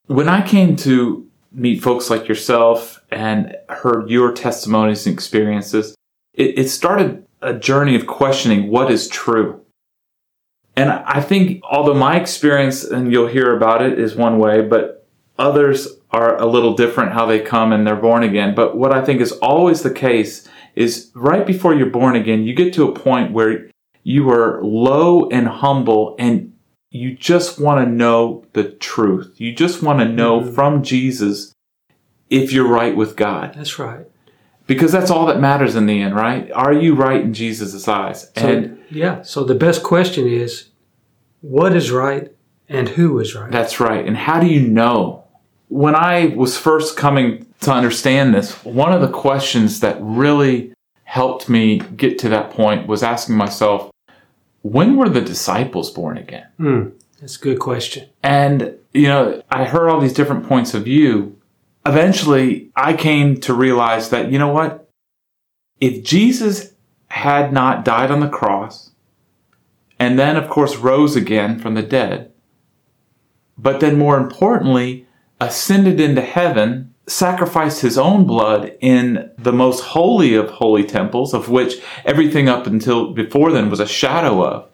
when 0.07 0.27
I 0.27 0.45
came 0.45 0.75
to 0.77 1.27
meet 1.51 1.81
folks 1.81 2.09
like 2.09 2.27
yourself 2.27 3.01
and 3.11 3.55
heard 3.69 4.09
your 4.09 4.33
testimonies 4.33 5.05
and 5.05 5.13
experiences, 5.13 5.95
it, 6.33 6.59
it 6.59 6.69
started 6.69 7.24
a 7.41 7.53
journey 7.53 7.95
of 7.95 8.07
questioning 8.07 8.69
what 8.69 8.91
is 8.91 9.07
true. 9.07 9.61
And 10.75 10.89
I 10.89 11.21
think, 11.21 11.61
although 11.63 11.93
my 11.93 12.19
experience, 12.19 12.83
and 12.83 13.11
you'll 13.11 13.27
hear 13.27 13.55
about 13.55 13.81
it, 13.81 13.97
is 13.97 14.15
one 14.15 14.39
way, 14.39 14.61
but 14.61 15.07
others 15.37 15.87
are 16.11 16.37
a 16.37 16.45
little 16.45 16.75
different 16.75 17.13
how 17.13 17.25
they 17.25 17.39
come 17.39 17.71
and 17.71 17.85
they're 17.85 17.95
born 17.95 18.23
again. 18.23 18.55
But 18.55 18.77
what 18.77 18.93
I 18.93 19.03
think 19.03 19.21
is 19.21 19.31
always 19.33 19.81
the 19.81 19.93
case 19.93 20.47
is 20.75 21.11
right 21.15 21.45
before 21.45 21.73
you're 21.73 21.89
born 21.89 22.15
again, 22.15 22.43
you 22.43 22.53
get 22.53 22.73
to 22.73 22.87
a 22.87 22.93
point 22.97 23.31
where 23.31 23.69
you 24.03 24.29
are 24.29 24.63
low 24.63 25.29
and 25.29 25.47
humble 25.47 26.15
and 26.19 26.53
you 26.91 27.15
just 27.15 27.59
want 27.59 27.85
to 27.85 27.91
know 27.91 28.45
the 28.53 28.63
truth. 28.63 29.35
You 29.37 29.53
just 29.53 29.81
want 29.81 29.99
to 29.99 30.05
know 30.05 30.41
mm-hmm. 30.41 30.53
from 30.53 30.83
Jesus 30.83 31.53
if 32.29 32.51
you're 32.51 32.67
right 32.67 32.95
with 32.95 33.15
God. 33.15 33.53
That's 33.55 33.79
right. 33.79 34.05
Because 34.67 34.91
that's 34.91 35.11
all 35.11 35.27
that 35.27 35.39
matters 35.39 35.75
in 35.75 35.85
the 35.85 36.01
end, 36.01 36.15
right? 36.15 36.51
Are 36.51 36.73
you 36.73 36.95
right 36.95 37.21
in 37.21 37.33
Jesus' 37.33 37.87
eyes? 37.87 38.31
So, 38.35 38.47
And 38.47 38.79
yeah. 38.89 39.21
So 39.21 39.43
the 39.43 39.55
best 39.55 39.83
question 39.83 40.27
is 40.27 40.69
what 41.41 41.75
is 41.75 41.91
right 41.91 42.31
and 42.67 42.89
who 42.89 43.19
is 43.19 43.35
right? 43.35 43.51
that's 43.51 43.79
right. 43.79 44.05
And 44.05 44.17
how 44.17 44.39
do 44.39 44.47
you 44.47 44.61
know? 44.61 45.23
When 45.67 45.95
I 45.95 46.27
was 46.27 46.57
first 46.57 46.95
coming 46.95 47.45
to 47.61 47.71
understand 47.71 48.33
this, 48.33 48.53
one 48.63 48.91
of 48.93 49.01
the 49.01 49.07
questions 49.09 49.79
that 49.79 49.97
really 49.99 50.73
helped 51.03 51.49
me 51.49 51.79
get 51.95 52.19
to 52.19 52.29
that 52.29 52.51
point 52.51 52.87
was 52.87 53.03
asking 53.03 53.35
myself, 53.35 53.91
when 54.61 54.95
were 54.95 55.09
the 55.09 55.21
disciples 55.21 55.91
born 55.91 56.17
again? 56.17 56.47
Hmm. 56.57 56.89
That's 57.19 57.37
a 57.37 57.39
good 57.39 57.59
question. 57.59 58.09
And, 58.23 58.77
you 58.93 59.07
know, 59.07 59.41
I 59.49 59.65
heard 59.65 59.89
all 59.89 59.99
these 59.99 60.13
different 60.13 60.47
points 60.47 60.73
of 60.73 60.83
view. 60.83 61.39
Eventually, 61.85 62.71
I 62.75 62.93
came 62.93 63.39
to 63.41 63.53
realize 63.53 64.09
that, 64.09 64.31
you 64.31 64.39
know 64.39 64.51
what? 64.51 64.89
If 65.79 66.03
Jesus 66.03 66.73
had 67.09 67.53
not 67.53 67.85
died 67.85 68.11
on 68.11 68.21
the 68.21 68.29
cross, 68.29 68.91
and 69.99 70.17
then, 70.17 70.35
of 70.35 70.49
course, 70.49 70.75
rose 70.77 71.15
again 71.15 71.59
from 71.59 71.75
the 71.75 71.83
dead, 71.83 72.31
but 73.57 73.79
then 73.79 73.97
more 73.97 74.17
importantly, 74.17 75.07
ascended 75.39 75.99
into 75.99 76.21
heaven, 76.21 76.93
sacrificed 77.07 77.81
his 77.81 77.97
own 77.97 78.25
blood 78.25 78.75
in 78.81 79.31
the 79.37 79.53
most 79.53 79.81
holy 79.81 80.33
of 80.33 80.49
holy 80.49 80.83
temples, 80.83 81.33
of 81.33 81.49
which 81.49 81.75
everything 82.03 82.49
up 82.49 82.65
until 82.65 83.13
before 83.13 83.51
then 83.51 83.69
was 83.69 83.79
a 83.79 83.87
shadow 83.87 84.43
of, 84.43 84.67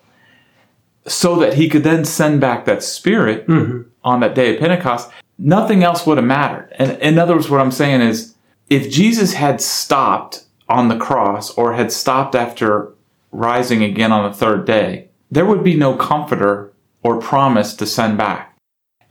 so 1.06 1.36
that 1.36 1.56
he 1.56 1.68
could 1.68 1.84
then 1.84 2.06
send 2.06 2.40
back 2.40 2.66
that 2.66 2.82
spirit 2.82 3.46
mm-hmm. 3.48 3.90
on 4.04 4.22
that 4.22 4.34
day 4.34 4.54
of 4.54 4.60
Pentecost, 4.60 5.12
nothing 5.42 5.84
else 5.84 6.06
would 6.06 6.18
have 6.18 6.26
mattered. 6.26 6.72
And 6.78 6.92
in 7.02 7.18
other 7.18 7.36
words, 7.36 7.50
what 7.50 7.60
I'm 7.60 7.72
saying 7.72 8.02
is, 8.02 8.36
if 8.70 8.90
Jesus 8.90 9.34
had 9.34 9.60
stopped 9.60 10.46
on 10.70 10.88
the 10.88 10.98
cross 10.98 11.52
or 11.58 11.74
had 11.74 11.92
stopped 11.92 12.36
after 12.36 12.94
rising 13.32 13.84
again 13.84 14.12
on 14.12 14.30
the 14.30 14.38
third 14.38 14.66
day, 14.66 15.10
there 15.30 15.46
would 15.46 15.64
be 15.64 15.76
no 15.76 15.96
comforter 15.96 16.72
or 17.04 17.20
promise 17.20 17.74
to 17.76 17.86
send 17.86 18.18
back. 18.18 18.56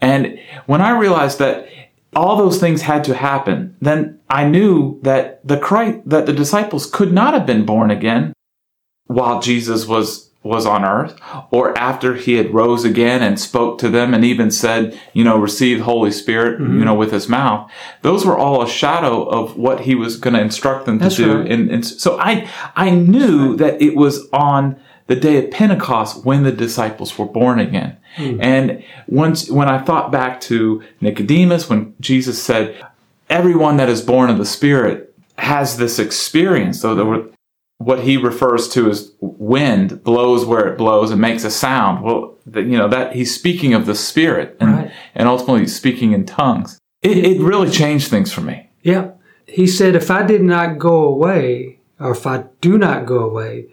And 0.00 0.38
when 0.66 0.80
I 0.80 0.98
realized 0.98 1.38
that 1.40 1.68
all 2.14 2.36
those 2.36 2.58
things 2.58 2.82
had 2.82 3.04
to 3.04 3.14
happen, 3.14 3.76
then 3.80 4.20
I 4.28 4.46
knew 4.46 4.98
that 5.02 5.46
the 5.46 5.58
Christ, 5.58 6.00
that 6.06 6.26
the 6.26 6.32
disciples 6.32 6.86
could 6.86 7.12
not 7.12 7.34
have 7.34 7.46
been 7.46 7.66
born 7.66 7.90
again 7.90 8.32
while 9.06 9.40
Jesus 9.40 9.86
was 9.86 10.29
was 10.42 10.64
on 10.64 10.84
earth 10.84 11.20
or 11.50 11.76
after 11.76 12.14
he 12.14 12.34
had 12.34 12.54
rose 12.54 12.84
again 12.84 13.22
and 13.22 13.38
spoke 13.38 13.78
to 13.78 13.90
them 13.90 14.14
and 14.14 14.24
even 14.24 14.50
said, 14.50 14.98
you 15.12 15.22
know, 15.22 15.38
receive 15.38 15.80
Holy 15.80 16.10
Spirit, 16.10 16.58
you 16.58 16.66
mm-hmm. 16.66 16.84
know, 16.84 16.94
with 16.94 17.12
his 17.12 17.28
mouth. 17.28 17.70
Those 18.00 18.24
were 18.24 18.38
all 18.38 18.62
a 18.62 18.68
shadow 18.68 19.24
of 19.24 19.56
what 19.58 19.80
he 19.80 19.94
was 19.94 20.16
going 20.16 20.34
to 20.34 20.40
instruct 20.40 20.86
them 20.86 20.98
to 20.98 21.04
That's 21.04 21.16
do. 21.16 21.40
right. 21.40 21.50
And, 21.50 21.70
and 21.70 21.86
so 21.86 22.18
I, 22.18 22.48
I 22.74 22.90
knew 22.90 23.54
that 23.56 23.82
it 23.82 23.96
was 23.96 24.28
on 24.32 24.80
the 25.08 25.16
day 25.16 25.44
of 25.44 25.50
Pentecost 25.50 26.24
when 26.24 26.44
the 26.44 26.52
disciples 26.52 27.18
were 27.18 27.26
born 27.26 27.58
again. 27.58 27.98
Mm. 28.16 28.38
And 28.40 28.84
once, 29.08 29.50
when 29.50 29.68
I 29.68 29.78
thought 29.78 30.10
back 30.10 30.40
to 30.42 30.82
Nicodemus, 31.00 31.68
when 31.68 31.94
Jesus 32.00 32.42
said, 32.42 32.82
everyone 33.28 33.76
that 33.76 33.88
is 33.88 34.02
born 34.02 34.30
of 34.30 34.38
the 34.38 34.46
Spirit 34.46 35.14
has 35.36 35.76
this 35.76 35.98
experience, 35.98 36.80
though 36.80 36.94
there 36.94 37.04
were, 37.04 37.28
what 37.80 38.00
he 38.00 38.18
refers 38.18 38.68
to 38.68 38.90
as 38.90 39.12
wind 39.20 40.04
blows 40.04 40.44
where 40.44 40.68
it 40.68 40.76
blows 40.76 41.10
and 41.10 41.18
makes 41.18 41.44
a 41.44 41.50
sound. 41.50 42.04
Well, 42.04 42.36
that, 42.44 42.66
you 42.66 42.76
know, 42.76 42.88
that 42.88 43.14
he's 43.14 43.34
speaking 43.34 43.72
of 43.72 43.86
the 43.86 43.94
Spirit 43.94 44.54
and, 44.60 44.70
Right. 44.74 44.90
and 45.14 45.26
ultimately 45.26 45.66
speaking 45.66 46.12
in 46.12 46.26
tongues. 46.26 46.78
It, 47.00 47.16
it 47.16 47.40
really 47.40 47.70
changed 47.70 48.08
things 48.08 48.30
for 48.34 48.42
me. 48.42 48.68
Yeah. 48.82 49.12
He 49.46 49.66
said, 49.66 49.94
if 49.94 50.10
I 50.10 50.22
did 50.24 50.42
not 50.42 50.78
go 50.78 51.04
away, 51.04 51.78
or 51.98 52.10
if 52.10 52.26
I 52.26 52.44
do 52.60 52.76
not 52.76 53.06
go 53.06 53.20
away, 53.20 53.68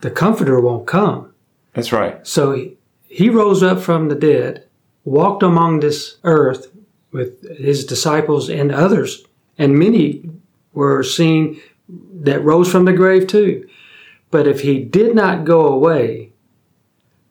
the 0.00 0.10
Comforter 0.10 0.58
won't 0.58 0.86
come. 0.86 1.34
That's 1.74 1.92
right. 1.92 2.26
So 2.26 2.52
he, 2.52 2.78
he 3.08 3.28
rose 3.28 3.62
up 3.62 3.80
from 3.80 4.08
the 4.08 4.14
dead, 4.14 4.64
walked 5.04 5.42
among 5.42 5.80
this 5.80 6.16
earth 6.24 6.72
with 7.12 7.46
his 7.58 7.84
disciples 7.84 8.48
and 8.48 8.72
others, 8.72 9.22
and 9.58 9.78
many 9.78 10.30
were 10.72 11.02
seen 11.02 11.60
that 12.22 12.44
rose 12.44 12.70
from 12.70 12.84
the 12.84 12.92
grave 12.92 13.26
too. 13.26 13.68
But 14.30 14.46
if 14.46 14.60
he 14.60 14.78
did 14.82 15.14
not 15.14 15.44
go 15.44 15.66
away, 15.66 16.32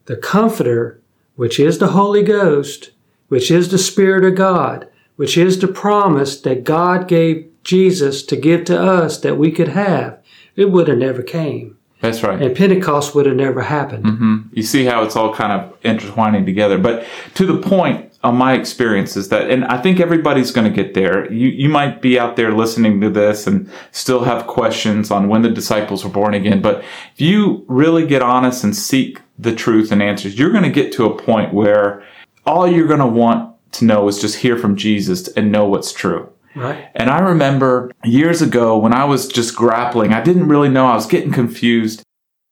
the 0.06 0.18
Comforter, 0.18 1.02
which 1.36 1.60
is 1.60 1.78
the 1.78 1.90
Holy 1.90 2.24
Ghost, 2.24 2.92
which 3.28 3.52
is 3.52 3.70
the 3.70 3.78
Spirit 3.78 4.26
of 4.26 4.36
God, 4.36 4.88
which 5.16 5.38
is 5.38 5.60
the 5.60 5.68
promise 5.68 6.40
that 6.42 6.64
God 6.64 7.08
gave 7.08 7.50
Jesus 7.64 8.24
to 8.24 8.36
give 8.36 8.66
to 8.66 8.82
us 8.82 9.20
that 9.20 9.38
we 9.38 9.52
could 9.52 9.70
have, 9.70 10.20
it 10.56 10.72
would 10.72 10.88
have 10.88 10.98
never 10.98 11.22
came. 11.22 11.78
That's 12.02 12.24
right. 12.24 12.42
And 12.42 12.56
Pentecost 12.56 13.14
would 13.14 13.26
have 13.26 13.36
never 13.36 13.62
happened. 13.62 14.06
Mm-hmm. 14.06 14.38
you 14.54 14.64
see 14.64 14.86
how 14.86 15.04
it's 15.04 15.16
all 15.16 15.34
kind 15.34 15.52
of 15.52 15.78
intertwining 15.84 16.46
together. 16.46 16.78
But 16.78 17.06
to 17.36 17.46
the 17.46 17.62
point 17.62 18.09
of 18.22 18.34
my 18.34 18.54
experience 18.54 19.16
is 19.16 19.30
that, 19.30 19.50
and 19.50 19.64
I 19.66 19.82
think 19.82 20.00
everybody's 20.00 20.52
going 20.52 20.70
to 20.70 20.84
get 20.84 20.94
there. 20.94 21.32
You, 21.32 21.48
you 21.48 21.70
might 21.70 22.02
be 22.02 22.20
out 22.20 22.36
there 22.36 22.54
listening 22.54 23.00
to 23.02 23.10
this 23.10 23.48
and 23.48 23.72
still 23.92 24.24
have 24.26 24.46
questions 24.46 25.10
on 25.10 25.30
when 25.30 25.42
the 25.42 25.50
disciples 25.50 26.04
were 26.04 26.10
born 26.10 26.34
again. 26.34 26.62
But 26.62 26.84
if 27.14 27.22
you 27.22 27.64
really 27.68 28.06
get 28.06 28.22
honest 28.22 28.64
and 28.64 28.76
seek 28.76 29.22
the 29.38 29.56
truth 29.56 29.92
and 29.92 30.04
answers, 30.04 30.38
you're 30.38 30.52
going 30.52 30.66
to 30.66 30.70
get 30.70 30.92
to 30.94 31.06
a 31.06 31.18
point 31.18 31.54
where 31.54 32.04
all 32.46 32.68
you're 32.68 32.88
going 32.88 33.00
to 33.00 33.08
want 33.08 33.56
to 33.74 33.86
know 33.86 34.08
is 34.10 34.20
just 34.20 34.38
hear 34.38 34.58
from 34.58 34.76
Jesus 34.76 35.30
and 35.30 35.52
know 35.52 35.66
what's 35.66 35.94
true. 35.94 36.30
Right. 36.56 36.90
And 36.96 37.10
I 37.10 37.20
remember 37.20 37.92
years 38.04 38.42
ago 38.42 38.78
when 38.78 38.94
I 38.94 39.06
was 39.06 39.28
just 39.28 39.56
grappling, 39.56 40.14
I 40.14 40.22
didn't 40.22 40.50
really 40.50 40.70
know, 40.70 40.88
I 40.88 40.96
was 40.96 41.06
getting 41.06 41.32
confused. 41.32 42.04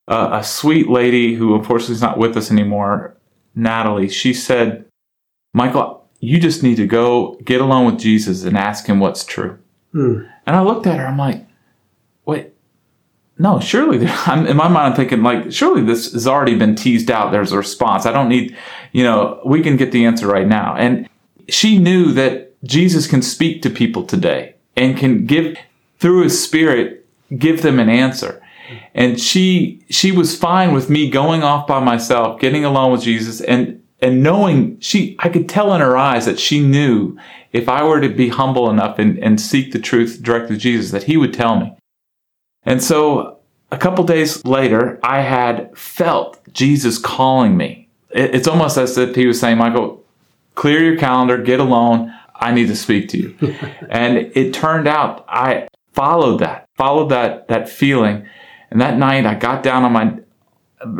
Uh, 0.07 0.29
a 0.39 0.43
sweet 0.43 0.87
lady 0.87 1.33
who 1.33 1.55
unfortunately 1.55 1.95
is 1.95 2.01
not 2.01 2.17
with 2.17 2.37
us 2.37 2.49
anymore, 2.49 3.17
Natalie, 3.55 4.07
she 4.07 4.33
said, 4.33 4.85
Michael, 5.53 6.07
you 6.19 6.39
just 6.39 6.63
need 6.63 6.75
to 6.75 6.87
go 6.87 7.35
get 7.43 7.61
along 7.61 7.85
with 7.85 7.99
Jesus 7.99 8.43
and 8.43 8.57
ask 8.57 8.87
him 8.87 8.99
what's 8.99 9.23
true. 9.23 9.57
Hmm. 9.91 10.21
And 10.45 10.55
I 10.55 10.61
looked 10.61 10.87
at 10.87 10.99
her, 10.99 11.07
I'm 11.07 11.17
like, 11.17 11.45
wait, 12.25 12.53
no, 13.37 13.59
surely, 13.59 14.05
I'm, 14.25 14.47
in 14.47 14.57
my 14.57 14.67
mind, 14.67 14.87
I'm 14.87 14.95
thinking, 14.95 15.23
like, 15.23 15.51
surely 15.51 15.83
this 15.83 16.11
has 16.13 16.27
already 16.27 16.57
been 16.57 16.75
teased 16.75 17.11
out. 17.11 17.31
There's 17.31 17.51
a 17.51 17.57
response. 17.57 18.05
I 18.05 18.11
don't 18.11 18.29
need, 18.29 18.55
you 18.91 19.03
know, 19.03 19.41
we 19.45 19.61
can 19.61 19.77
get 19.77 19.91
the 19.91 20.05
answer 20.05 20.27
right 20.27 20.47
now. 20.47 20.75
And 20.75 21.07
she 21.47 21.77
knew 21.77 22.11
that 22.13 22.53
Jesus 22.63 23.07
can 23.07 23.21
speak 23.21 23.61
to 23.61 23.69
people 23.69 24.03
today 24.03 24.55
and 24.75 24.97
can 24.97 25.25
give, 25.25 25.57
through 25.99 26.23
his 26.23 26.43
spirit, 26.43 27.05
give 27.37 27.61
them 27.61 27.79
an 27.79 27.89
answer. 27.89 28.41
And 28.93 29.19
she, 29.19 29.85
she 29.89 30.11
was 30.11 30.37
fine 30.37 30.73
with 30.73 30.89
me 30.89 31.09
going 31.09 31.41
off 31.41 31.67
by 31.67 31.79
myself, 31.79 32.39
getting 32.39 32.65
along 32.65 32.91
with 32.91 33.01
Jesus 33.01 33.39
and, 33.39 33.81
and 34.01 34.23
knowing 34.23 34.79
she, 34.79 35.15
I 35.19 35.29
could 35.29 35.49
tell 35.49 35.73
in 35.73 35.81
her 35.81 35.97
eyes 35.97 36.25
that 36.25 36.39
she 36.39 36.65
knew 36.65 37.17
if 37.51 37.67
I 37.67 37.83
were 37.83 38.01
to 38.01 38.09
be 38.09 38.29
humble 38.29 38.69
enough 38.69 38.99
and, 38.99 39.17
and 39.19 39.41
seek 39.41 39.71
the 39.71 39.79
truth 39.79 40.19
directly 40.21 40.55
to 40.55 40.61
Jesus, 40.61 40.91
that 40.91 41.03
he 41.03 41.17
would 41.17 41.33
tell 41.33 41.59
me. 41.59 41.75
And 42.63 42.83
so 42.83 43.39
a 43.71 43.77
couple 43.77 44.03
days 44.03 44.43
later, 44.45 44.99
I 45.03 45.21
had 45.21 45.75
felt 45.77 46.39
Jesus 46.53 46.97
calling 46.97 47.57
me. 47.57 47.89
It, 48.11 48.35
it's 48.35 48.47
almost 48.47 48.77
as 48.77 48.97
if 48.97 49.15
he 49.15 49.25
was 49.25 49.39
saying, 49.39 49.57
Michael, 49.57 50.03
clear 50.55 50.83
your 50.83 50.97
calendar, 50.97 51.37
get 51.37 51.59
alone. 51.59 52.13
I 52.35 52.51
need 52.51 52.67
to 52.67 52.75
speak 52.75 53.09
to 53.09 53.17
you. 53.17 53.35
and 53.89 54.17
it 54.17 54.53
turned 54.53 54.87
out 54.87 55.25
I 55.27 55.67
followed 55.93 56.39
that, 56.39 56.69
followed 56.75 57.09
that, 57.09 57.47
that 57.47 57.67
feeling. 57.67 58.27
And 58.69 58.79
that 58.81 58.97
night 58.97 59.25
I 59.25 59.33
got 59.33 59.63
down 59.63 59.83
on 59.83 59.93
my, 59.93 60.19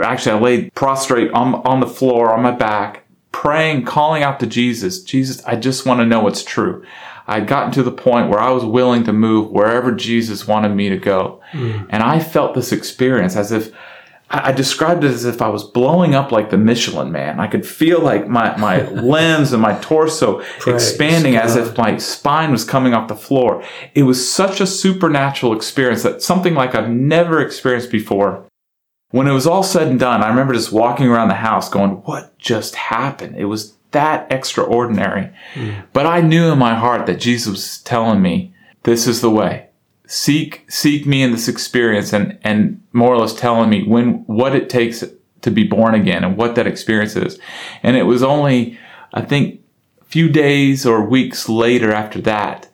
actually 0.04 0.32
I 0.34 0.40
laid 0.40 0.74
prostrate 0.74 1.32
on, 1.32 1.56
on 1.56 1.80
the 1.80 1.88
floor 1.88 2.34
on 2.34 2.42
my 2.42 2.52
back, 2.52 3.04
praying, 3.32 3.86
calling 3.86 4.24
out 4.24 4.40
to 4.40 4.48
Jesus. 4.48 5.04
Jesus, 5.04 5.44
I 5.46 5.56
just 5.56 5.86
want 5.86 6.00
to 6.00 6.06
know 6.06 6.22
what's 6.22 6.44
true. 6.44 6.86
I'd 7.28 7.48
gotten 7.48 7.72
to 7.74 7.84
the 7.84 7.92
point 7.92 8.30
where 8.30 8.40
I 8.40 8.52
was 8.52 8.64
willing 8.64 9.04
to 9.04 9.14
move 9.14 9.52
wherever 9.52 9.92
Jesus 9.92 10.48
wanted 10.48 10.70
me 10.70 10.90
to 10.90 10.98
go. 10.98 11.42
Mm. 11.52 11.88
And 11.90 12.02
I 12.02 12.20
felt 12.20 12.56
this 12.56 12.72
experience 12.72 13.36
as 13.36 13.52
if 13.52 13.74
I, 14.30 14.52
described 14.52 15.06
it 15.06 15.12
as 15.12 15.24
if 15.24 15.42
I 15.42 15.48
was 15.48 15.64
blowing 15.64 16.14
up 16.14 16.32
like 16.34 16.50
the 16.50 16.58
Michelin 16.58 17.12
man. 17.12 17.40
I 17.40 17.48
could 17.48 17.66
feel 17.66 18.02
like 18.02 18.28
my, 18.28 18.58
my 18.58 18.88
limbs 18.90 19.54
and 19.54 19.62
my 19.62 19.78
torso 19.80 20.42
Praise 20.60 20.76
expanding 20.76 21.34
God. 21.34 21.46
as 21.46 21.56
if 21.56 21.78
my 21.78 21.98
spine 21.98 22.52
was 22.52 22.66
coming 22.66 22.94
off 22.94 23.08
the 23.08 23.16
floor. 23.16 23.64
It 23.94 24.04
was 24.04 24.30
such 24.30 24.60
a 24.60 24.68
supernatural 24.68 25.54
experience 25.54 26.04
that 26.04 26.22
something 26.22 26.56
like 26.56 26.76
I've 26.76 26.90
never 26.90 27.40
experienced 27.40 27.90
before. 27.90 28.46
When 29.12 29.28
it 29.28 29.34
was 29.34 29.48
all 29.48 29.64
said 29.64 29.88
and 29.88 30.00
done, 30.00 30.22
I 30.22 30.30
remember 30.30 30.54
just 30.54 30.72
walking 30.72 31.08
around 31.08 31.30
the 31.30 31.36
house 31.36 31.70
going, 31.70 31.92
what 32.04 32.38
just 32.38 32.76
happened? 32.76 33.38
It 33.38 33.46
was 33.46 33.74
that 33.92 34.30
extraordinary. 34.32 35.32
Mm. 35.54 35.86
But 35.94 36.06
I 36.06 36.22
knew 36.22 36.52
in 36.52 36.60
my 36.60 36.76
heart 36.76 37.06
that 37.06 37.20
Jesus 37.20 37.48
was 37.48 37.78
telling 37.80 38.22
me, 38.22 38.54
this 38.84 39.08
is 39.08 39.22
the 39.22 39.32
way. 39.32 39.68
Seek, 40.08 40.70
seek 40.70 41.06
me 41.06 41.22
in 41.22 41.32
this 41.32 41.48
experience 41.48 42.12
and, 42.14 42.38
and 42.44 42.82
more 42.92 43.14
or 43.14 43.18
less 43.18 43.34
telling 43.34 43.70
me 43.70 43.84
when, 43.84 44.26
what 44.26 44.56
it 44.56 44.70
takes 44.70 45.04
to 45.42 45.52
be 45.52 45.64
born 45.64 45.96
again 45.96 46.24
and 46.24 46.36
what 46.36 46.56
that 46.56 46.68
experience 46.68 47.16
is. 47.16 47.40
And 47.84 47.96
it 47.96 48.04
was 48.04 48.24
only, 48.24 48.78
I 49.14 49.22
think, 49.22 49.62
a 50.02 50.06
few 50.06 50.30
days 50.30 50.86
or 50.86 51.02
weeks 51.02 51.48
later 51.48 51.92
after 51.92 52.20
that 52.22 52.70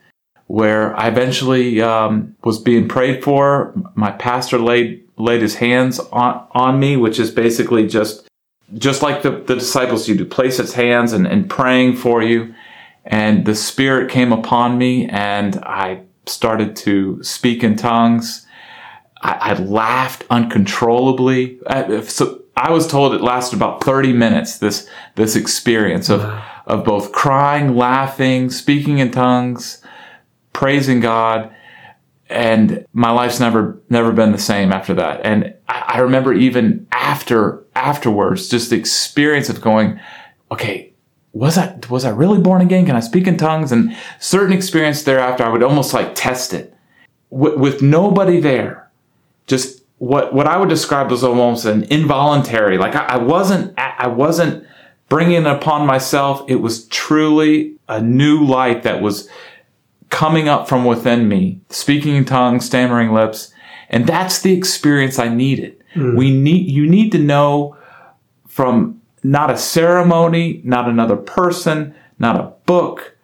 where 0.48 0.96
I 0.96 1.08
eventually 1.08 1.82
um, 1.82 2.36
was 2.44 2.60
being 2.60 2.88
prayed 2.88 3.24
for. 3.24 3.74
My 3.96 4.12
pastor 4.12 4.60
laid 4.60 5.03
laid 5.18 5.42
his 5.42 5.56
hands 5.56 6.00
on 6.00 6.48
on 6.52 6.80
me, 6.80 6.98
which 6.98 7.20
is 7.20 7.32
basically 7.32 7.88
just 7.88 8.28
just 8.78 9.02
like 9.02 9.22
the, 9.22 9.32
the 9.32 9.56
disciples 9.56 10.08
you 10.08 10.16
do, 10.16 10.26
place 10.26 10.60
its 10.60 10.74
hands 10.74 11.14
and, 11.14 11.28
and 11.28 11.50
praying 11.50 11.96
for 11.96 12.24
you. 12.24 12.54
And 13.06 13.46
the 13.46 13.56
Spirit 13.56 14.10
came 14.10 14.32
upon 14.32 14.78
me 14.78 15.08
and 15.10 15.58
I 15.58 16.02
started 16.26 16.76
to 16.78 17.22
speak 17.22 17.64
in 17.64 17.76
tongues. 17.76 18.48
I, 19.22 19.52
I 19.52 19.54
laughed 19.54 20.24
uncontrollably. 20.30 21.60
I, 21.68 22.02
so 22.02 22.42
I 22.56 22.72
was 22.72 22.88
told 22.88 23.14
it 23.14 23.22
lasted 23.22 23.58
about 23.58 23.84
30 23.84 24.14
minutes, 24.14 24.58
this, 24.58 24.88
this 25.16 25.36
experience 25.36 26.10
of, 26.10 26.22
wow. 26.22 26.46
of 26.66 26.86
both 26.86 27.12
crying, 27.12 27.76
laughing, 27.76 28.50
speaking 28.50 29.00
in 29.00 29.12
tongues, 29.12 29.84
praising 30.54 31.00
God. 31.00 31.54
And 32.34 32.86
my 32.94 33.12
life's 33.12 33.40
never, 33.40 33.80
never 33.90 34.12
been 34.12 34.32
the 34.32 34.40
same 34.40 34.72
after 34.72 34.96
that. 34.96 35.22
And 35.24 35.54
I, 35.68 36.00
remember 36.00 36.34
even 36.34 36.88
after, 36.92 37.64
afterwards, 37.76 38.50
just 38.50 38.72
the 38.72 38.76
experience 38.76 39.50
of 39.50 39.62
going, 39.62 40.00
okay, 40.52 40.92
was 41.32 41.60
I, 41.60 41.78
was 41.90 42.06
I 42.06 42.10
really 42.10 42.42
born 42.42 42.62
again? 42.62 42.88
Can 42.88 42.96
I 42.96 43.02
speak 43.02 43.28
in 43.28 43.38
tongues? 43.38 43.72
And 43.72 43.96
certain 44.20 44.52
experience 44.52 45.04
thereafter, 45.04 45.44
I 45.44 45.50
would 45.50 45.62
almost 45.62 45.94
like 45.94 46.16
test 46.16 46.54
it 46.54 46.74
with, 47.30 47.56
with 47.56 47.82
nobody 47.84 48.40
there. 48.40 48.90
Just 49.46 49.84
what, 50.00 50.34
what 50.34 50.48
I 50.48 50.58
would 50.58 50.70
describe 50.70 51.12
as 51.12 51.24
almost 51.24 51.66
an 51.66 51.84
involuntary, 51.84 52.80
like 52.80 52.96
I, 52.96 53.06
I 53.06 53.18
wasn't, 53.18 53.78
I 53.78 54.08
wasn't 54.08 54.66
bringing 55.08 55.44
it 55.44 55.48
upon 55.48 55.86
myself. 55.86 56.44
It 56.48 56.56
was 56.56 56.88
truly 56.88 57.76
a 57.88 58.02
new 58.02 58.44
light 58.44 58.84
that 58.84 59.02
was 59.02 59.30
coming 60.14 60.48
up 60.48 60.70
from 60.70 60.86
within 60.86 61.28
me, 61.28 61.60
speaking 61.70 62.16
in 62.16 62.24
tongues, 62.24 62.66
stammering 62.66 63.12
lips. 63.12 63.52
And 63.90 64.06
that's 64.06 64.42
the 64.42 64.54
experience 64.54 65.18
I 65.18 65.28
needed. 65.28 65.84
Mm. 65.96 66.16
We 66.16 66.30
need, 66.30 66.70
you 66.70 66.88
need 66.88 67.12
to 67.14 67.18
know 67.18 67.76
from 68.48 69.02
not 69.24 69.50
a 69.50 69.58
ceremony, 69.58 70.62
not 70.64 70.88
another 70.88 71.16
person, 71.16 71.96
not 72.20 72.40
a 72.40 72.54
book. 72.68 73.18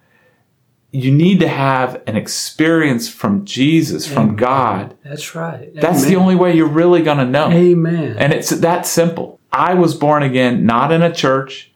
You 0.90 1.12
need 1.12 1.38
to 1.40 1.48
have 1.48 2.02
an 2.08 2.16
experience 2.16 3.08
from 3.08 3.44
Jesus, 3.44 4.10
Amen. 4.10 4.14
from 4.14 4.36
God. 4.36 4.96
That's 5.04 5.36
right. 5.36 5.68
Amen. 5.68 5.80
That's 5.80 6.04
the 6.04 6.16
only 6.16 6.34
way 6.34 6.56
you're 6.56 6.66
really 6.66 7.02
going 7.02 7.18
to 7.18 7.24
know. 7.24 7.52
Amen. 7.52 8.16
And 8.18 8.32
it's 8.32 8.50
that 8.50 8.84
simple. 8.84 9.38
I 9.52 9.74
was 9.74 9.94
born 9.94 10.24
again, 10.24 10.66
not 10.66 10.90
in 10.90 11.02
a 11.02 11.14
church, 11.14 11.72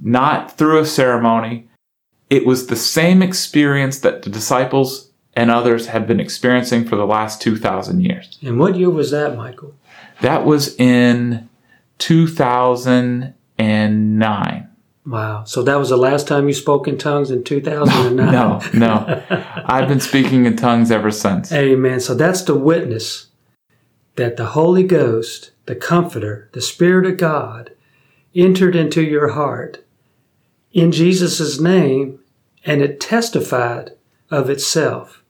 not 0.00 0.58
through 0.58 0.80
a 0.80 0.86
ceremony. 0.86 1.68
It 2.28 2.44
was 2.44 2.66
the 2.66 2.74
same 2.76 3.22
experience 3.22 4.00
that 4.00 4.22
the 4.22 4.30
disciples 4.30 5.12
and 5.34 5.50
others 5.50 5.86
have 5.88 6.06
been 6.06 6.18
experiencing 6.18 6.86
for 6.86 6.96
the 6.96 7.06
last 7.06 7.42
2,000 7.42 8.00
years. 8.00 8.38
And 8.42 8.58
what 8.58 8.76
year 8.76 8.90
was 8.90 9.10
that, 9.10 9.36
Michael? 9.36 9.74
That 10.22 10.46
was 10.46 10.74
in 10.76 11.50
2009. 11.98 14.68
Wow. 15.06 15.44
So 15.44 15.62
that 15.62 15.78
was 15.78 15.90
the 15.90 15.96
last 15.96 16.26
time 16.26 16.48
you 16.48 16.54
spoke 16.54 16.88
in 16.88 16.98
tongues 16.98 17.30
in 17.30 17.44
2009? 17.44 18.32
no, 18.32 18.60
no. 18.74 19.22
I've 19.66 19.88
been 19.88 20.00
speaking 20.00 20.46
in 20.46 20.56
tongues 20.56 20.90
ever 20.90 21.12
since. 21.12 21.52
Amen. 21.52 22.00
So 22.00 22.14
that's 22.14 22.42
the 22.42 22.56
witness 22.56 23.28
that 24.16 24.36
the 24.36 24.46
Holy 24.46 24.82
Ghost, 24.82 25.52
the 25.66 25.76
Comforter, 25.76 26.48
the 26.52 26.60
Spirit 26.60 27.06
of 27.06 27.18
God, 27.18 27.70
entered 28.34 28.74
into 28.74 29.02
your 29.02 29.28
heart 29.28 29.84
in 30.76 30.92
Jesus' 30.92 31.58
name, 31.58 32.20
and 32.66 32.82
it 32.82 33.00
testified 33.00 33.92
of 34.30 34.50
itself 34.50 35.22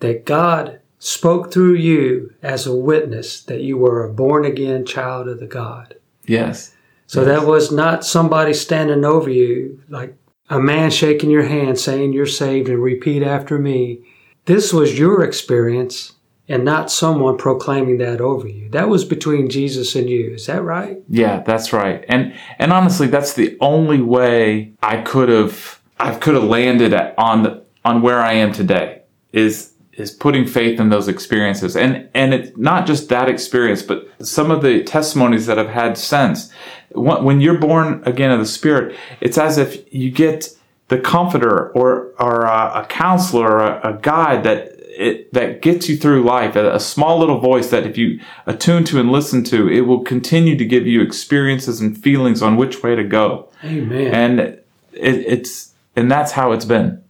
that 0.00 0.24
God 0.24 0.80
spoke 0.98 1.52
through 1.52 1.74
you 1.74 2.34
as 2.42 2.66
a 2.66 2.74
witness 2.74 3.40
that 3.44 3.60
you 3.60 3.78
were 3.78 4.04
a 4.04 4.12
born 4.12 4.44
again 4.44 4.84
child 4.84 5.28
of 5.28 5.38
the 5.38 5.46
God. 5.46 5.94
Yes. 6.26 6.74
So 7.06 7.22
yes. 7.22 7.28
that 7.28 7.46
was 7.46 7.70
not 7.70 8.04
somebody 8.04 8.52
standing 8.52 9.04
over 9.04 9.30
you, 9.30 9.80
like 9.88 10.16
a 10.50 10.58
man 10.58 10.90
shaking 10.90 11.30
your 11.30 11.44
hand 11.44 11.78
saying 11.78 12.12
you're 12.12 12.26
saved 12.26 12.68
and 12.68 12.82
repeat 12.82 13.22
after 13.22 13.56
me. 13.56 14.00
This 14.46 14.72
was 14.72 14.98
your 14.98 15.22
experience 15.22 16.14
and 16.48 16.64
not 16.64 16.90
someone 16.90 17.36
proclaiming 17.36 17.98
that 17.98 18.20
over 18.20 18.48
you. 18.48 18.68
That 18.70 18.88
was 18.88 19.04
between 19.04 19.50
Jesus 19.50 19.94
and 19.94 20.08
you. 20.08 20.32
Is 20.32 20.46
that 20.46 20.62
right? 20.62 20.98
Yeah, 21.08 21.40
that's 21.40 21.72
right. 21.72 22.04
And 22.08 22.34
and 22.58 22.72
honestly, 22.72 23.06
that's 23.06 23.34
the 23.34 23.56
only 23.60 24.00
way 24.00 24.72
I 24.82 25.02
could 25.02 25.28
have 25.28 25.80
I 26.00 26.14
could 26.14 26.34
have 26.34 26.44
landed 26.44 26.94
on 27.18 27.42
the, 27.42 27.64
on 27.84 28.02
where 28.02 28.20
I 28.20 28.34
am 28.34 28.52
today. 28.52 29.02
Is 29.32 29.72
is 29.98 30.12
putting 30.12 30.46
faith 30.46 30.78
in 30.78 30.88
those 30.90 31.08
experiences. 31.08 31.76
And, 31.76 32.08
and 32.14 32.32
it's 32.32 32.56
not 32.56 32.86
just 32.86 33.08
that 33.08 33.28
experience, 33.28 33.82
but 33.82 34.08
some 34.20 34.52
of 34.52 34.62
the 34.62 34.84
testimonies 34.84 35.46
that 35.46 35.58
I've 35.58 35.68
had 35.68 35.98
since. 35.98 36.52
When 36.92 37.40
you're 37.40 37.58
born 37.58 38.02
again 38.06 38.30
of 38.30 38.38
the 38.38 38.46
Spirit, 38.46 38.96
it's 39.20 39.36
as 39.36 39.58
if 39.58 39.92
you 39.92 40.12
get 40.12 40.56
the 40.86 41.00
comforter 41.00 41.70
or, 41.70 42.14
or 42.20 42.44
a, 42.44 42.86
counselor 42.88 43.58
or 43.58 43.80
a 43.80 43.98
guide 44.00 44.44
that 44.44 44.77
it, 44.98 45.32
that 45.32 45.62
gets 45.62 45.88
you 45.88 45.96
through 45.96 46.24
life, 46.24 46.56
a, 46.56 46.74
a, 46.74 46.80
small 46.80 47.20
little 47.20 47.38
voice 47.38 47.70
that 47.70 47.86
if 47.86 47.96
you 47.96 48.18
attune 48.46 48.82
to 48.84 48.98
and 48.98 49.12
listen 49.12 49.44
to, 49.44 49.68
it 49.68 49.82
will 49.82 50.02
continue 50.02 50.56
to 50.58 50.64
give 50.64 50.88
you 50.88 51.00
experiences 51.00 51.80
and 51.80 51.96
feelings 51.96 52.42
on 52.42 52.56
which 52.56 52.82
way 52.82 52.96
to 52.96 53.04
go. 53.04 53.48
Amen. 53.62 54.12
And 54.12 54.40
it, 54.40 54.66
it's, 54.92 55.72
and 55.94 56.10
that's 56.10 56.32
how 56.32 56.50
it's 56.50 56.64
been. 56.64 57.02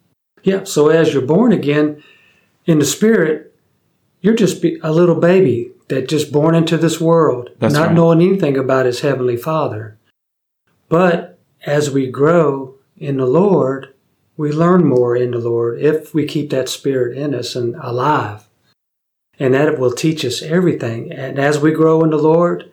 Yeah. 0.43 0.65
So 0.65 0.89
as 0.89 1.15
you're 1.15 1.23
born 1.23 1.51
again 1.51 2.03
in 2.67 2.79
the 2.79 2.85
spirit, 2.85 3.55
you're 4.21 4.37
just 4.37 4.61
be- 4.61 4.79
a 4.83 4.93
little 4.93 5.19
baby 5.19 5.71
that 5.89 6.11
just 6.11 6.31
born 6.31 6.55
into 6.55 6.77
this 6.77 7.01
world, 7.01 7.49
That's 7.59 7.73
not 7.73 7.87
right. 7.87 7.95
knowing 7.95 8.21
anything 8.21 8.59
about 8.59 8.85
his 8.85 9.01
heavenly 9.01 9.39
Father. 9.39 9.97
But 10.91 11.39
as 11.65 11.91
we 11.91 12.11
grow 12.11 12.75
in 12.99 13.17
the 13.17 13.27
Lord, 13.27 13.95
we 14.39 14.53
learn 14.53 14.87
more 14.87 15.17
in 15.17 15.33
the 15.33 15.39
Lord 15.39 15.81
if 15.81 16.15
we 16.15 16.25
keep 16.25 16.49
that 16.51 16.69
spirit 16.69 17.19
in 17.19 17.35
us 17.35 17.57
and 17.57 17.75
alive. 17.75 18.49
And 19.39 19.53
that 19.53 19.79
will 19.79 19.93
teach 19.93 20.25
us 20.25 20.43
everything. 20.43 21.13
And 21.13 21.39
as 21.39 21.59
we 21.59 21.73
grow 21.73 22.03
in 22.05 22.11
the 22.11 22.19
Lord, 22.19 22.71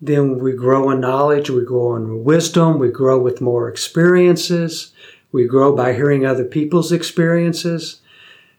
then 0.00 0.38
we 0.40 0.52
grow 0.52 0.90
in 0.90 1.00
knowledge, 1.00 1.48
we 1.48 1.64
grow 1.64 1.94
in 1.94 2.24
wisdom, 2.24 2.78
we 2.78 2.90
grow 2.90 3.20
with 3.20 3.40
more 3.40 3.68
experiences, 3.68 4.92
we 5.30 5.46
grow 5.46 5.74
by 5.74 5.92
hearing 5.92 6.26
other 6.26 6.44
people's 6.44 6.90
experiences. 6.90 8.00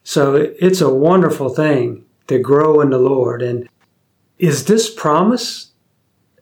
So 0.04 0.36
it's 0.60 0.82
a 0.82 0.94
wonderful 0.94 1.50
thing 1.50 2.06
to 2.28 2.40
grow 2.40 2.80
in 2.80 2.92
the 2.92 2.98
Lord. 2.98 3.42
And 3.42 3.68
is 4.38 4.66
this 4.66 4.90
promise 4.90 5.72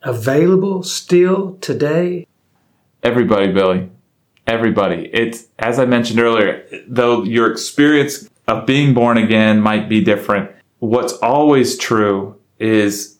available 0.03 0.83
still 0.83 1.57
today? 1.61 2.27
Everybody, 3.01 3.51
Billy. 3.51 3.89
Everybody. 4.49 5.09
It's 5.13 5.45
as 5.59 5.77
I 5.77 5.85
mentioned 5.85 6.19
earlier, 6.19 6.65
though 6.87 7.23
your 7.23 7.51
experience 7.51 8.27
of 8.47 8.65
being 8.65 8.95
born 8.95 9.17
again 9.17 9.61
might 9.61 9.87
be 9.87 10.03
different, 10.03 10.49
what's 10.79 11.13
always 11.13 11.77
true 11.77 12.35
is 12.57 13.19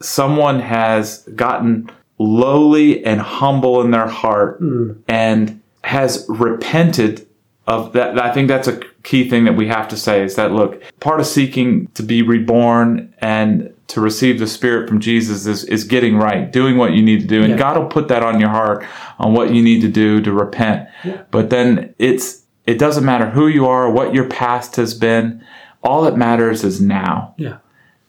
someone 0.00 0.58
has 0.58 1.22
gotten 1.36 1.88
lowly 2.18 3.04
and 3.04 3.20
humble 3.20 3.80
in 3.82 3.92
their 3.92 4.08
heart 4.08 4.58
hmm. 4.58 4.94
and 5.06 5.60
has 5.84 6.26
repented 6.28 7.28
of 7.68 7.92
that. 7.92 8.20
I 8.20 8.32
think 8.32 8.48
that's 8.48 8.66
a 8.66 8.80
key 9.04 9.28
thing 9.28 9.44
that 9.44 9.56
we 9.56 9.68
have 9.68 9.86
to 9.88 9.96
say 9.96 10.24
is 10.24 10.34
that 10.34 10.50
look, 10.50 10.82
part 10.98 11.20
of 11.20 11.26
seeking 11.26 11.86
to 11.94 12.02
be 12.02 12.22
reborn 12.22 13.14
and 13.18 13.72
to 13.88 14.00
receive 14.00 14.38
the 14.38 14.46
Spirit 14.46 14.88
from 14.88 15.00
Jesus 15.00 15.46
is, 15.46 15.64
is 15.64 15.84
getting 15.84 16.16
right, 16.16 16.50
doing 16.52 16.76
what 16.76 16.92
you 16.92 17.02
need 17.02 17.20
to 17.20 17.26
do. 17.26 17.40
And 17.42 17.50
Yeah. 17.50 17.56
God 17.56 17.76
will 17.78 17.86
put 17.86 18.08
that 18.08 18.22
on 18.22 18.38
your 18.38 18.50
heart 18.50 18.84
on 19.18 19.32
what 19.32 19.52
you 19.52 19.62
need 19.62 19.80
to 19.80 19.88
do 19.88 20.20
to 20.20 20.32
repent. 20.32 20.88
But 21.30 21.50
then 21.50 21.94
it's, 21.98 22.42
it 22.66 22.78
doesn't 22.78 23.04
matter 23.04 23.30
who 23.30 23.48
you 23.48 23.66
are, 23.66 23.90
what 23.90 24.12
your 24.14 24.26
past 24.26 24.76
has 24.76 24.92
been. 24.94 25.42
All 25.82 26.02
that 26.02 26.16
matters 26.16 26.64
is 26.64 26.80
now. 26.80 27.34
Yeah. 27.38 27.58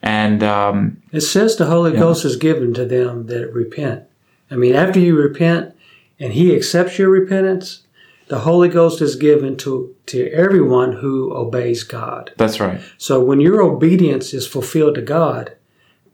And, 0.02 0.44
um, 0.44 1.02
It 1.12 1.22
says 1.22 1.56
the 1.56 1.66
Holy 1.66 1.92
Ghost 1.94 2.26
is 2.26 2.36
given 2.36 2.74
to 2.74 2.86
them 2.86 3.28
that 3.28 3.54
repent. 3.54 4.04
I 4.52 4.56
mean, 4.56 4.76
after 4.76 5.00
you 5.00 5.16
repent 5.16 5.76
and 6.20 6.34
He 6.34 6.54
accepts 6.56 6.98
your 7.00 7.10
repentance, 7.10 7.84
the 8.28 8.40
Holy 8.40 8.68
Ghost 8.70 9.02
is 9.02 9.16
given 9.16 9.56
to, 9.58 9.96
to 10.08 10.30
everyone 10.32 10.94
who 10.94 11.34
obeys 11.34 11.84
God. 11.84 12.32
that's 12.38 12.60
right. 12.60 12.80
So 12.98 13.24
when 13.24 13.40
your 13.40 13.62
obedience 13.62 14.34
is 14.34 14.46
fulfilled 14.46 14.96
to 14.96 15.02
God, 15.02 15.56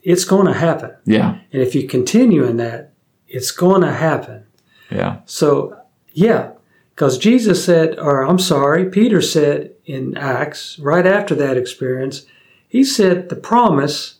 it's 0.05 0.23
going 0.23 0.45
to 0.45 0.53
happen. 0.53 0.95
Yeah. 1.03 1.39
And 1.51 1.61
if 1.61 1.75
you 1.75 1.87
continue 1.87 2.45
in 2.45 2.57
that, 2.57 2.93
it's 3.27 3.51
going 3.51 3.81
to 3.81 3.91
happen. 3.91 4.45
Yeah. 4.91 5.17
So, 5.25 5.77
yeah, 6.13 6.51
because 6.91 7.17
Jesus 7.17 7.65
said, 7.65 7.99
or 7.99 8.21
I'm 8.21 8.37
sorry, 8.37 8.85
Peter 8.85 9.19
said 9.19 9.71
in 9.85 10.15
Acts, 10.15 10.77
right 10.79 11.05
after 11.05 11.33
that 11.35 11.57
experience, 11.57 12.27
he 12.67 12.83
said, 12.83 13.29
the 13.29 13.35
promise, 13.35 14.19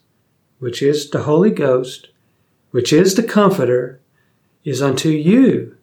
which 0.58 0.82
is 0.82 1.10
the 1.12 1.24
Holy 1.24 1.52
Ghost, 1.52 2.10
which 2.72 2.92
is 2.92 3.14
the 3.14 3.24
Comforter, 3.24 4.02
is 4.64 4.82
unto 4.82 5.10
you 5.10 5.78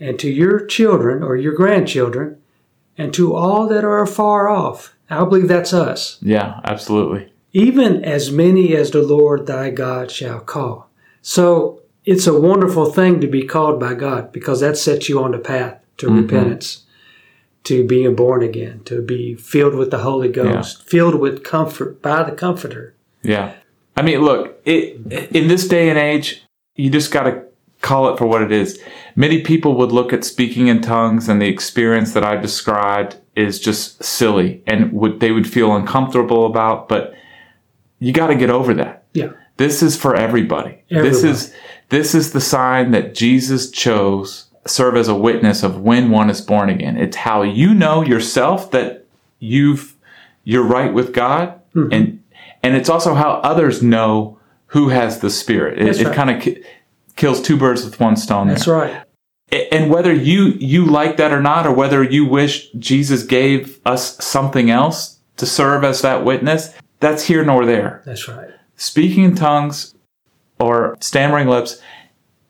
and 0.00 0.18
to 0.18 0.28
your 0.28 0.66
children 0.66 1.22
or 1.22 1.36
your 1.36 1.54
grandchildren 1.54 2.42
and 2.98 3.14
to 3.14 3.34
all 3.34 3.68
that 3.68 3.84
are 3.84 4.02
afar 4.02 4.48
off. 4.48 4.94
I 5.08 5.24
believe 5.24 5.46
that's 5.46 5.72
us. 5.72 6.18
Yeah. 6.20 6.60
Absolutely. 6.64 7.32
Even 7.52 8.04
as 8.04 8.30
many 8.30 8.74
as 8.74 8.90
the 8.90 9.02
Lord 9.02 9.46
thy 9.46 9.70
God 9.70 10.10
shall 10.10 10.40
call. 10.40 10.90
So 11.22 11.82
it's 12.04 12.26
a 12.26 12.38
wonderful 12.38 12.92
thing 12.92 13.20
to 13.20 13.26
be 13.26 13.44
called 13.44 13.80
by 13.80 13.94
God 13.94 14.32
because 14.32 14.60
that 14.60 14.76
sets 14.76 15.08
you 15.08 15.22
on 15.22 15.32
the 15.32 15.38
path 15.38 15.80
to 15.98 16.06
mm-hmm. 16.06 16.22
repentance, 16.22 16.84
to 17.64 17.86
being 17.86 18.14
born 18.14 18.42
again, 18.42 18.82
to 18.84 19.02
be 19.02 19.34
filled 19.34 19.74
with 19.74 19.90
the 19.90 19.98
Holy 19.98 20.28
Ghost, 20.28 20.88
filled 20.88 21.16
with 21.16 21.42
comfort 21.42 22.00
by 22.02 22.22
the 22.22 22.32
Comforter. 22.32 22.94
Yeah. 23.22 23.54
I 23.96 24.02
mean, 24.02 24.20
look, 24.20 24.60
it, 24.64 25.00
in 25.34 25.48
this 25.48 25.66
day 25.66 25.88
and 25.88 25.98
age, 25.98 26.42
you 26.76 26.90
just 26.90 27.10
got 27.10 27.24
to 27.24 27.42
call 27.80 28.12
it 28.12 28.18
for 28.18 28.26
what 28.26 28.42
it 28.42 28.52
is. 28.52 28.80
Many 29.16 29.42
people 29.42 29.74
would 29.76 29.92
look 29.92 30.12
at 30.12 30.24
speaking 30.24 30.68
in 30.68 30.82
tongues 30.82 31.28
and 31.28 31.40
the 31.40 31.48
experience 31.48 32.12
that 32.12 32.24
I 32.24 32.36
described 32.36 33.16
is 33.34 33.58
just 33.58 34.02
silly 34.02 34.62
and 34.66 34.92
would 34.92 35.20
they 35.20 35.32
would 35.32 35.50
feel 35.50 35.74
uncomfortable 35.74 36.46
about, 36.46 36.88
but 36.88 37.14
you 37.98 38.12
got 38.12 38.28
to 38.28 38.34
get 38.34 38.50
over 38.50 38.74
that. 38.74 39.04
Yeah. 39.12 39.30
This 39.56 39.82
is 39.82 39.96
for 39.96 40.14
everybody. 40.14 40.82
This 40.90 41.24
is 41.24 41.54
this 41.88 42.14
is 42.14 42.32
the 42.32 42.40
sign 42.40 42.90
that 42.90 43.14
Jesus 43.14 43.70
chose 43.70 44.50
serve 44.66 44.96
as 44.96 45.08
a 45.08 45.14
witness 45.14 45.62
of 45.62 45.80
when 45.80 46.10
one 46.10 46.28
is 46.28 46.40
born 46.40 46.68
again. 46.68 46.96
It's 46.96 47.16
how 47.16 47.42
you 47.42 47.72
know 47.74 48.02
yourself 48.02 48.70
that 48.72 49.06
you've 49.38 49.94
you're 50.44 50.64
right 50.64 50.92
with 50.92 51.12
God 51.12 51.60
Mm-hmm. 51.74 51.92
and 51.92 52.22
and 52.62 52.74
it's 52.74 52.88
also 52.88 53.12
how 53.14 53.32
others 53.42 53.82
know 53.82 54.38
who 54.68 54.88
has 54.88 55.20
the 55.20 55.28
spirit. 55.28 55.78
It, 55.78 55.84
That's 55.84 55.98
it 55.98 56.14
kind 56.14 56.30
of 56.30 56.42
ki- 56.42 56.62
kills 57.16 57.42
two 57.42 57.56
birds 57.58 57.84
with 57.84 58.00
one 58.00 58.16
stone 58.16 58.48
That's 58.48 58.64
there. 58.64 58.74
right. 58.74 59.02
And 59.70 59.90
whether 59.90 60.12
you 60.12 60.54
you 60.58 60.86
like 60.86 61.18
that 61.18 61.32
or 61.32 61.40
not 61.42 61.66
or 61.66 61.72
whether 61.72 62.02
you 62.02 62.24
wish 62.24 62.70
Jesus 62.72 63.22
gave 63.24 63.78
us 63.84 64.22
something 64.24 64.70
else 64.70 65.18
to 65.36 65.44
serve 65.46 65.84
as 65.84 66.00
that 66.00 66.24
witness, 66.24 66.72
that's 67.00 67.24
here 67.24 67.44
nor 67.44 67.64
there 67.66 68.02
That's 68.06 68.28
right. 68.28 68.48
speaking 68.76 69.24
in 69.24 69.34
tongues 69.34 69.94
or 70.58 70.96
stammering 71.00 71.48
lips 71.48 71.80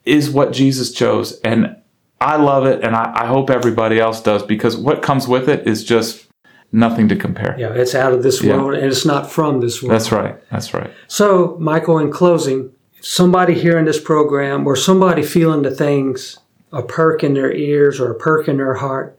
is 0.05 0.31
what 0.31 0.53
Jesus 0.53 0.93
chose. 0.93 1.41
And 1.41 1.77
I 2.21 2.37
love 2.37 2.65
it, 2.65 2.83
and 2.85 2.95
I, 2.97 3.13
I 3.25 3.27
hope 3.27 3.51
everybody 3.51 3.99
else 3.99 4.23
does 4.23 4.43
because 4.43 4.77
what 4.77 5.03
comes 5.03 5.27
with 5.29 5.49
it 5.49 5.67
is 5.67 5.85
just 5.85 6.27
nothing 6.73 7.09
to 7.09 7.17
compare. 7.17 7.57
Yeah, 7.59 7.73
it's 7.73 7.95
out 7.95 8.13
of 8.13 8.23
this 8.23 8.43
Yeah. 8.43 8.57
world 8.57 8.75
and 8.75 8.87
it's 8.87 9.05
not 9.05 9.31
from 9.31 9.61
this 9.61 9.83
world. 9.83 9.93
That's 9.93 10.13
right. 10.13 10.37
That's 10.51 10.73
right. 10.73 10.91
So, 11.09 11.57
Michael, 11.61 11.99
in 11.99 12.11
closing, 12.11 12.71
somebody 13.01 13.55
hearing 13.55 13.85
this 13.85 14.01
program 14.01 14.67
or 14.67 14.77
somebody 14.77 15.23
feeling 15.23 15.63
the 15.63 15.71
things, 15.71 16.39
a 16.73 16.83
perk 16.83 17.23
in 17.25 17.35
their 17.35 17.53
ears 17.53 18.01
or 18.01 18.11
a 18.11 18.15
perk 18.15 18.49
in 18.49 18.57
their 18.59 18.75
heart, 18.75 19.19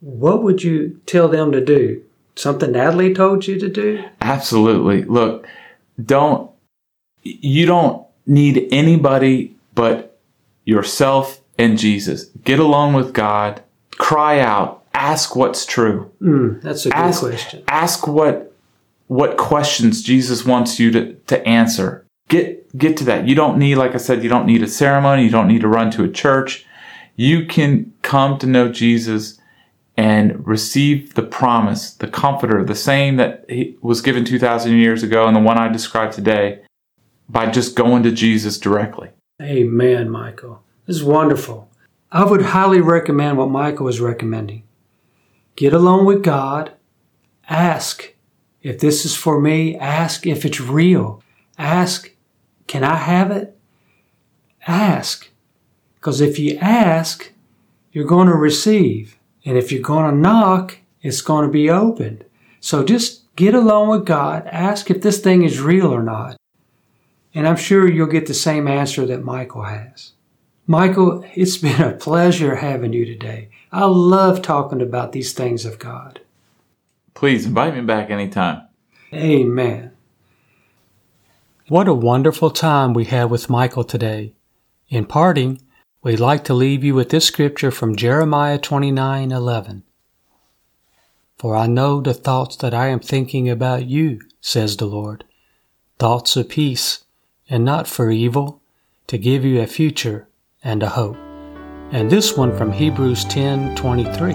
what 0.00 0.42
would 0.42 0.62
you 0.62 1.00
tell 1.06 1.28
them 1.28 1.52
to 1.52 1.60
do? 1.64 2.02
Something 2.36 2.72
Natalie 2.72 3.14
told 3.14 3.46
you 3.46 3.58
to 3.58 3.68
do? 3.68 4.04
Absolutely. 4.20 5.04
Look, 5.04 5.46
don't, 6.02 6.50
you 7.22 7.66
don't 7.66 8.04
need 8.26 8.68
anybody 8.70 9.56
but 9.74 10.18
yourself 10.64 11.40
and 11.58 11.78
Jesus. 11.78 12.24
Get 12.44 12.58
alone 12.58 12.94
with 12.94 13.12
God, 13.12 13.62
cry 13.92 14.40
out, 14.40 14.82
ask 14.94 15.36
what's 15.36 15.64
true. 15.66 16.10
Mm, 16.20 16.60
that's 16.62 16.86
a 16.86 16.90
good 16.90 16.96
ask, 16.96 17.20
question. 17.20 17.64
ask 17.68 18.06
what 18.06 18.50
what 19.06 19.36
questions 19.36 20.02
Jesus 20.02 20.46
wants 20.46 20.80
you 20.80 20.90
to, 20.90 21.14
to 21.14 21.46
answer. 21.46 22.06
Get 22.28 22.76
get 22.76 22.96
to 22.98 23.04
that. 23.04 23.28
You 23.28 23.34
don't 23.34 23.58
need, 23.58 23.76
like 23.76 23.94
I 23.94 23.98
said, 23.98 24.22
you 24.22 24.30
don't 24.30 24.46
need 24.46 24.62
a 24.62 24.68
ceremony. 24.68 25.24
You 25.24 25.30
don't 25.30 25.48
need 25.48 25.60
to 25.60 25.68
run 25.68 25.90
to 25.92 26.04
a 26.04 26.08
church. 26.08 26.66
You 27.16 27.46
can 27.46 27.92
come 28.02 28.38
to 28.38 28.46
know 28.46 28.68
Jesus 28.68 29.38
and 29.96 30.46
receive 30.46 31.14
the 31.14 31.22
promise, 31.22 31.92
the 31.92 32.08
comforter, 32.08 32.64
the 32.64 32.74
same 32.74 33.16
that 33.16 33.46
was 33.80 34.00
given 34.00 34.24
2,000 34.24 34.76
years 34.76 35.02
ago 35.02 35.26
and 35.26 35.36
the 35.36 35.40
one 35.40 35.58
I 35.58 35.68
described 35.68 36.14
today 36.14 36.62
by 37.28 37.50
just 37.50 37.76
going 37.76 38.02
to 38.02 38.10
Jesus 38.10 38.58
directly. 38.58 39.10
Amen, 39.40 40.10
Michael. 40.10 40.62
This 40.86 40.96
is 40.96 41.04
wonderful. 41.04 41.68
I 42.10 42.24
would 42.24 42.42
highly 42.42 42.80
recommend 42.80 43.38
what 43.38 43.50
Michael 43.50 43.88
is 43.88 44.00
recommending. 44.00 44.64
Get 45.56 45.72
alone 45.72 46.04
with 46.04 46.22
God. 46.22 46.72
Ask 47.48 48.14
if 48.62 48.78
this 48.78 49.04
is 49.04 49.16
for 49.16 49.40
me. 49.40 49.76
Ask 49.78 50.26
if 50.26 50.44
it's 50.44 50.60
real. 50.60 51.22
Ask, 51.58 52.12
can 52.66 52.82
I 52.82 52.96
have 52.96 53.30
it? 53.30 53.56
Ask. 54.66 55.30
Because 55.96 56.20
if 56.20 56.38
you 56.38 56.58
ask, 56.58 57.32
you're 57.92 58.04
going 58.04 58.28
to 58.28 58.34
receive. 58.34 59.18
And 59.44 59.58
if 59.58 59.70
you're 59.70 59.82
going 59.82 60.10
to 60.10 60.16
knock, 60.16 60.78
it's 61.02 61.20
going 61.20 61.46
to 61.46 61.52
be 61.52 61.68
opened. 61.68 62.24
So 62.60 62.82
just 62.82 63.34
get 63.36 63.54
alone 63.54 63.88
with 63.88 64.06
God. 64.06 64.46
Ask 64.46 64.90
if 64.90 65.02
this 65.02 65.20
thing 65.20 65.42
is 65.42 65.60
real 65.60 65.92
or 65.92 66.02
not. 66.02 66.36
And 67.34 67.46
I'm 67.46 67.56
sure 67.56 67.88
you'll 67.88 68.06
get 68.06 68.26
the 68.26 68.34
same 68.34 68.68
answer 68.68 69.04
that 69.06 69.24
Michael 69.24 69.64
has. 69.64 70.12
Michael, 70.66 71.24
it's 71.34 71.58
been 71.58 71.82
a 71.82 71.92
pleasure 71.92 72.56
having 72.56 72.92
you 72.92 73.04
today. 73.04 73.50
I 73.70 73.84
love 73.84 74.40
talking 74.40 74.80
about 74.80 75.12
these 75.12 75.32
things 75.32 75.66
of 75.66 75.78
God. 75.78 76.20
Please 77.12 77.44
invite 77.44 77.74
me 77.74 77.82
back 77.82 78.10
anytime. 78.10 78.62
Amen. 79.12 79.92
What 81.68 81.88
a 81.88 81.94
wonderful 81.94 82.50
time 82.50 82.94
we 82.94 83.04
had 83.04 83.30
with 83.30 83.50
Michael 83.50 83.84
today. 83.84 84.34
In 84.88 85.06
parting, 85.06 85.60
we'd 86.04 86.20
like 86.20 86.44
to 86.44 86.54
leave 86.54 86.84
you 86.84 86.94
with 86.94 87.08
this 87.08 87.24
scripture 87.24 87.70
from 87.70 87.96
Jeremiah 87.96 88.58
29:11. 88.58 89.82
For 91.38 91.56
I 91.56 91.66
know 91.66 92.00
the 92.00 92.12
thoughts 92.12 92.56
that 92.56 92.74
I 92.74 92.88
am 92.88 93.00
thinking 93.00 93.48
about 93.48 93.86
you, 93.86 94.20
says 94.40 94.76
the 94.76 94.84
Lord, 94.84 95.24
thoughts 95.98 96.36
of 96.36 96.50
peace, 96.50 97.04
and 97.48 97.64
not 97.64 97.88
for 97.88 98.10
evil, 98.10 98.60
to 99.06 99.16
give 99.16 99.44
you 99.44 99.60
a 99.60 99.66
future 99.66 100.28
and 100.62 100.82
a 100.82 100.90
hope. 100.90 101.16
And 101.90 102.10
this 102.10 102.36
one 102.36 102.54
from 102.56 102.72
Hebrews 102.72 103.24
10:23. 103.24 104.34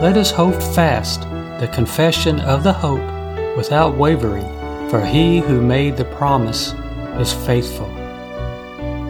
Let 0.00 0.16
us 0.16 0.30
hold 0.30 0.62
fast 0.62 1.22
the 1.58 1.70
confession 1.72 2.38
of 2.40 2.62
the 2.62 2.72
hope 2.72 3.56
without 3.56 3.96
wavering, 3.96 4.46
for 4.88 5.04
he 5.04 5.40
who 5.40 5.60
made 5.60 5.96
the 5.96 6.04
promise 6.04 6.72
is 7.18 7.32
faithful. 7.32 8.07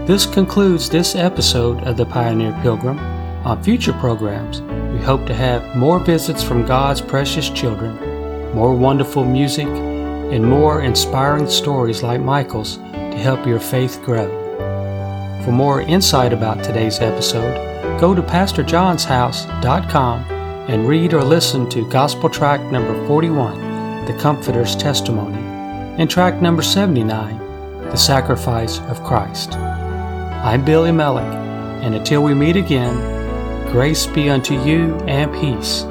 This 0.09 0.25
concludes 0.25 0.89
this 0.89 1.15
episode 1.15 1.85
of 1.85 1.99
the 1.99 2.07
Pioneer 2.07 2.59
Pilgrim. 2.63 2.99
On 3.45 3.63
future 3.63 3.93
programs, 3.93 4.63
we 4.91 5.05
hope 5.05 5.27
to 5.27 5.35
have 5.35 5.77
more 5.77 6.01
visits 6.01 6.43
from 6.43 6.65
God's 6.65 7.03
precious 7.03 7.51
children, 7.51 7.95
more 8.55 8.75
wonderful 8.75 9.23
music, 9.27 9.67
and 9.67 10.43
more 10.43 10.81
inspiring 10.81 11.47
stories 11.47 12.03
like 12.03 12.23
Michael's 12.23 12.79
to 12.79 13.19
help 13.19 13.47
your 13.47 13.61
faith 13.61 14.01
grow. 14.03 14.29
For 15.45 15.53
more 15.53 15.83
insight 15.83 16.33
about 16.33 16.65
today's 16.65 17.01
episode, 17.01 18.01
go 18.01 18.15
to 18.15 18.23
PastorJohnsHouse.com 18.23 20.21
and 20.71 20.89
read 20.89 21.13
or 21.13 21.23
listen 21.23 21.69
to 21.69 21.87
Gospel 21.91 22.31
Track 22.31 22.63
number 22.73 22.95
41, 23.07 24.07
The 24.07 24.17
Comforter's 24.19 24.75
Testimony, 24.75 25.37
and 26.01 26.09
track 26.09 26.41
number 26.41 26.63
79, 26.63 27.39
The 27.91 27.97
Sacrifice 27.97 28.79
of 28.89 29.05
Christ. 29.05 29.59
I'm 30.41 30.65
Billy 30.65 30.91
Mellick, 30.93 31.35
and 31.83 31.97
until 31.97 32.23
we 32.23 32.33
meet 32.33 32.55
again, 32.55 32.95
grace 33.73 34.07
be 34.07 34.31
unto 34.31 34.55
you 34.63 34.95
and 35.09 35.33
peace 35.33 35.83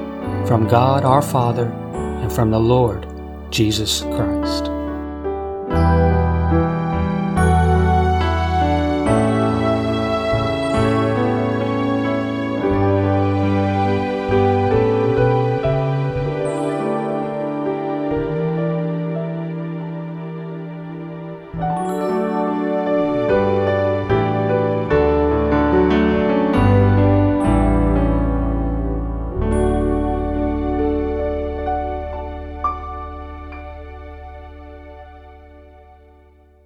from 0.47 0.69
God 0.69 1.03
our 1.03 1.21
Father 1.21 1.65
and 1.65 2.31
from 2.31 2.49
the 2.49 2.60
Lord 2.60 3.05
Jesus 3.51 4.01
Christ. 4.01 4.77